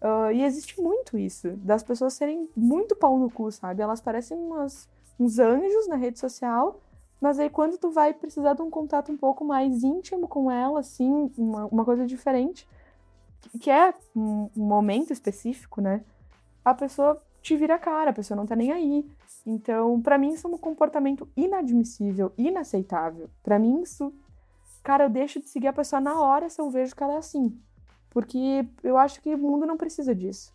[0.00, 3.82] Uh, e existe muito isso, das pessoas serem muito pau no cu, sabe?
[3.82, 4.88] Elas parecem umas
[5.18, 6.80] uns anjos na rede social,
[7.20, 10.80] mas aí quando tu vai precisar de um contato um pouco mais íntimo com ela,
[10.80, 12.68] assim, uma, uma coisa diferente,
[13.60, 16.04] que é um, momento específico, né?
[16.64, 19.08] A pessoa te vira a cara, a pessoa não tá nem aí.
[19.46, 23.30] Então, para mim, isso é um comportamento inadmissível, inaceitável.
[23.42, 24.12] Para mim, isso.
[24.82, 27.18] Cara, eu deixo de seguir a pessoa na hora se eu vejo que ela é
[27.18, 27.56] assim.
[28.16, 30.50] Porque eu acho que o mundo não precisa disso.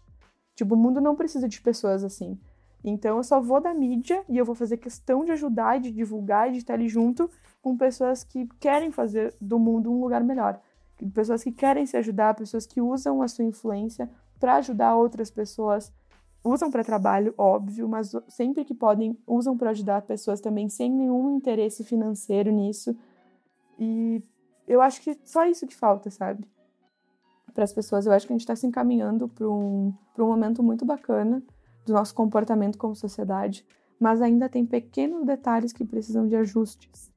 [0.55, 2.39] Tipo, o mundo não precisa de pessoas assim.
[2.83, 5.91] Então eu só vou da mídia e eu vou fazer questão de ajudar e de
[5.91, 7.29] divulgar e de estar ali junto
[7.61, 10.59] com pessoas que querem fazer do mundo um lugar melhor.
[11.13, 14.09] Pessoas que querem se ajudar, pessoas que usam a sua influência
[14.39, 15.93] para ajudar outras pessoas.
[16.43, 21.37] Usam para trabalho, óbvio, mas sempre que podem, usam para ajudar pessoas também sem nenhum
[21.37, 22.97] interesse financeiro nisso.
[23.77, 24.23] E
[24.67, 26.43] eu acho que só isso que falta, sabe?
[27.53, 28.05] Para as pessoas.
[28.05, 31.41] Eu acho que a gente está se encaminhando para um, um momento muito bacana
[31.85, 33.65] do nosso comportamento como sociedade,
[33.99, 37.11] mas ainda tem pequenos detalhes que precisam de ajustes.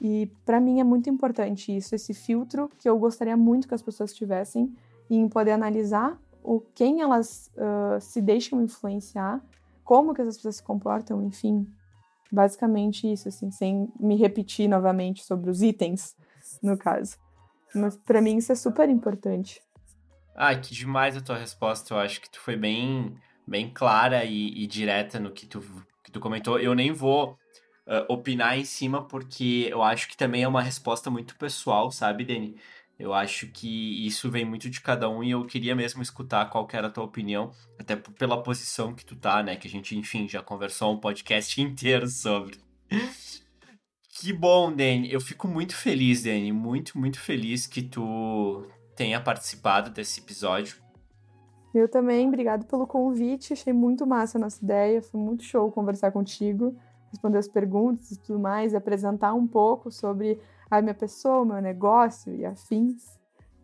[0.00, 3.82] E para mim é muito importante isso, esse filtro que eu gostaria muito que as
[3.82, 4.74] pessoas tivessem
[5.10, 9.44] em poder analisar o quem elas uh, se deixam influenciar,
[9.84, 11.66] como que essas pessoas se comportam, enfim,
[12.32, 16.16] basicamente isso, assim, sem me repetir novamente sobre os itens,
[16.62, 17.18] no caso.
[17.74, 19.60] Mas para mim isso é super importante.
[20.34, 21.94] Ah, que demais a tua resposta.
[21.94, 23.14] Eu acho que tu foi bem,
[23.46, 25.60] bem clara e, e direta no que tu,
[26.02, 26.58] que tu comentou.
[26.58, 27.38] Eu nem vou
[27.86, 32.24] uh, opinar em cima, porque eu acho que também é uma resposta muito pessoal, sabe,
[32.24, 32.56] Dani?
[32.98, 36.68] Eu acho que isso vem muito de cada um e eu queria mesmo escutar qual
[36.70, 39.56] era a tua opinião, até pela posição que tu tá, né?
[39.56, 42.58] Que a gente, enfim, já conversou um podcast inteiro sobre.
[44.20, 45.10] Que bom, Dani.
[45.10, 46.52] Eu fico muito feliz, Dani.
[46.52, 50.76] Muito, muito feliz que tu tenha participado desse episódio.
[51.74, 53.54] Eu também, obrigado pelo convite.
[53.54, 55.00] Achei muito massa a nossa ideia.
[55.00, 56.76] Foi muito show conversar contigo,
[57.10, 60.38] responder as perguntas e tudo mais, e apresentar um pouco sobre
[60.70, 63.18] a minha pessoa, o meu negócio e afins.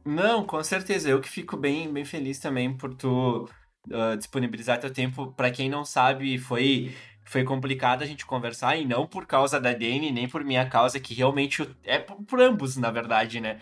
[0.07, 1.11] Não, com certeza.
[1.11, 3.47] Eu que fico bem, bem feliz também por tu
[3.89, 5.33] uh, disponibilizar teu tempo.
[5.33, 6.95] Para quem não sabe, foi
[7.27, 11.01] foi complicado a gente conversar, e não por causa da Dani, nem por minha causa,
[11.01, 13.59] que realmente é por, ambos, na verdade, né?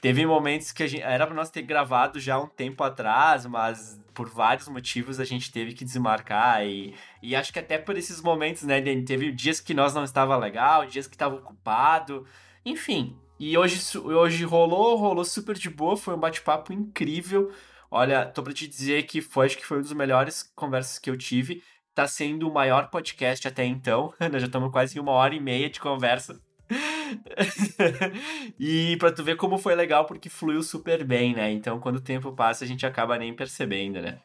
[0.00, 4.00] Teve momentos que a gente, era pra nós ter gravado já um tempo atrás, mas
[4.14, 8.22] por vários motivos a gente teve que desmarcar, e, e acho que até por esses
[8.22, 9.04] momentos, né, Dani?
[9.04, 12.24] Teve dias que nós não estava legal, dias que estava ocupado,
[12.64, 13.16] enfim.
[13.36, 17.52] E hoje, hoje rolou, rolou super de boa, foi um bate-papo incrível.
[17.90, 21.10] Olha, tô pra te dizer que foi, acho que foi uma das melhores conversas que
[21.10, 21.62] eu tive
[21.98, 24.14] tá sendo o maior podcast até então.
[24.30, 26.40] Nós já estamos quase em uma hora e meia de conversa.
[28.56, 31.50] e pra tu ver como foi legal, porque fluiu super bem, né?
[31.50, 34.20] Então, quando o tempo passa, a gente acaba nem percebendo, né?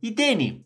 [0.00, 0.64] E Dani,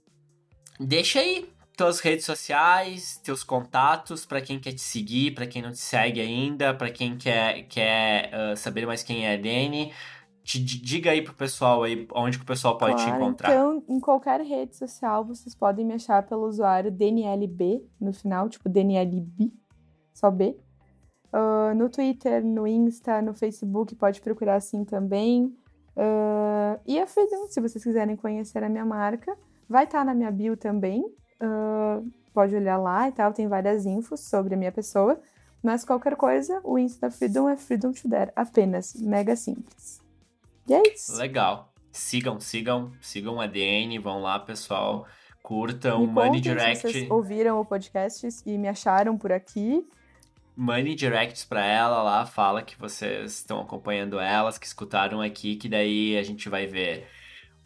[0.78, 5.70] deixa aí tuas redes sociais, teus contatos, para quem quer te seguir, para quem não
[5.70, 9.90] te segue ainda, para quem quer, quer uh, saber mais quem é a Dani
[10.42, 13.50] diga aí pro pessoal aí onde que o pessoal pode claro, te encontrar.
[13.50, 18.68] Então, em qualquer rede social, vocês podem me achar pelo usuário DNLB no final, tipo
[18.68, 19.52] DNLB,
[20.12, 20.56] só B.
[21.32, 25.54] Uh, no Twitter, no Insta, no Facebook, pode procurar assim também.
[25.96, 29.36] Uh, e a Freedom, se vocês quiserem conhecer a minha marca,
[29.68, 31.02] vai estar tá na minha bio também.
[31.40, 35.20] Uh, pode olhar lá e tal, tem várias infos sobre a minha pessoa.
[35.62, 39.99] Mas qualquer coisa, o Insta da Freedom é Freedom to Dare, apenas, mega simples.
[40.70, 41.16] E é isso.
[41.16, 41.72] Legal.
[41.90, 45.04] Sigam, sigam, sigam a DN, vão lá, pessoal.
[45.42, 46.76] Curtam, me Money Direct.
[46.76, 49.84] Se vocês ouviram o podcast e me acharam por aqui.
[50.56, 55.68] Money Directs pra ela lá, fala que vocês estão acompanhando elas, que escutaram aqui, que
[55.68, 57.08] daí a gente vai ver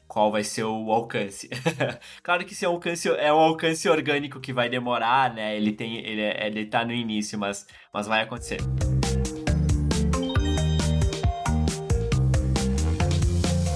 [0.08, 1.50] qual vai ser o alcance.
[2.22, 5.54] claro que esse alcance é um alcance orgânico que vai demorar, né?
[5.54, 8.60] Ele tem, ele, ele tá no início, mas, mas vai acontecer.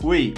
[0.00, 0.34] fui!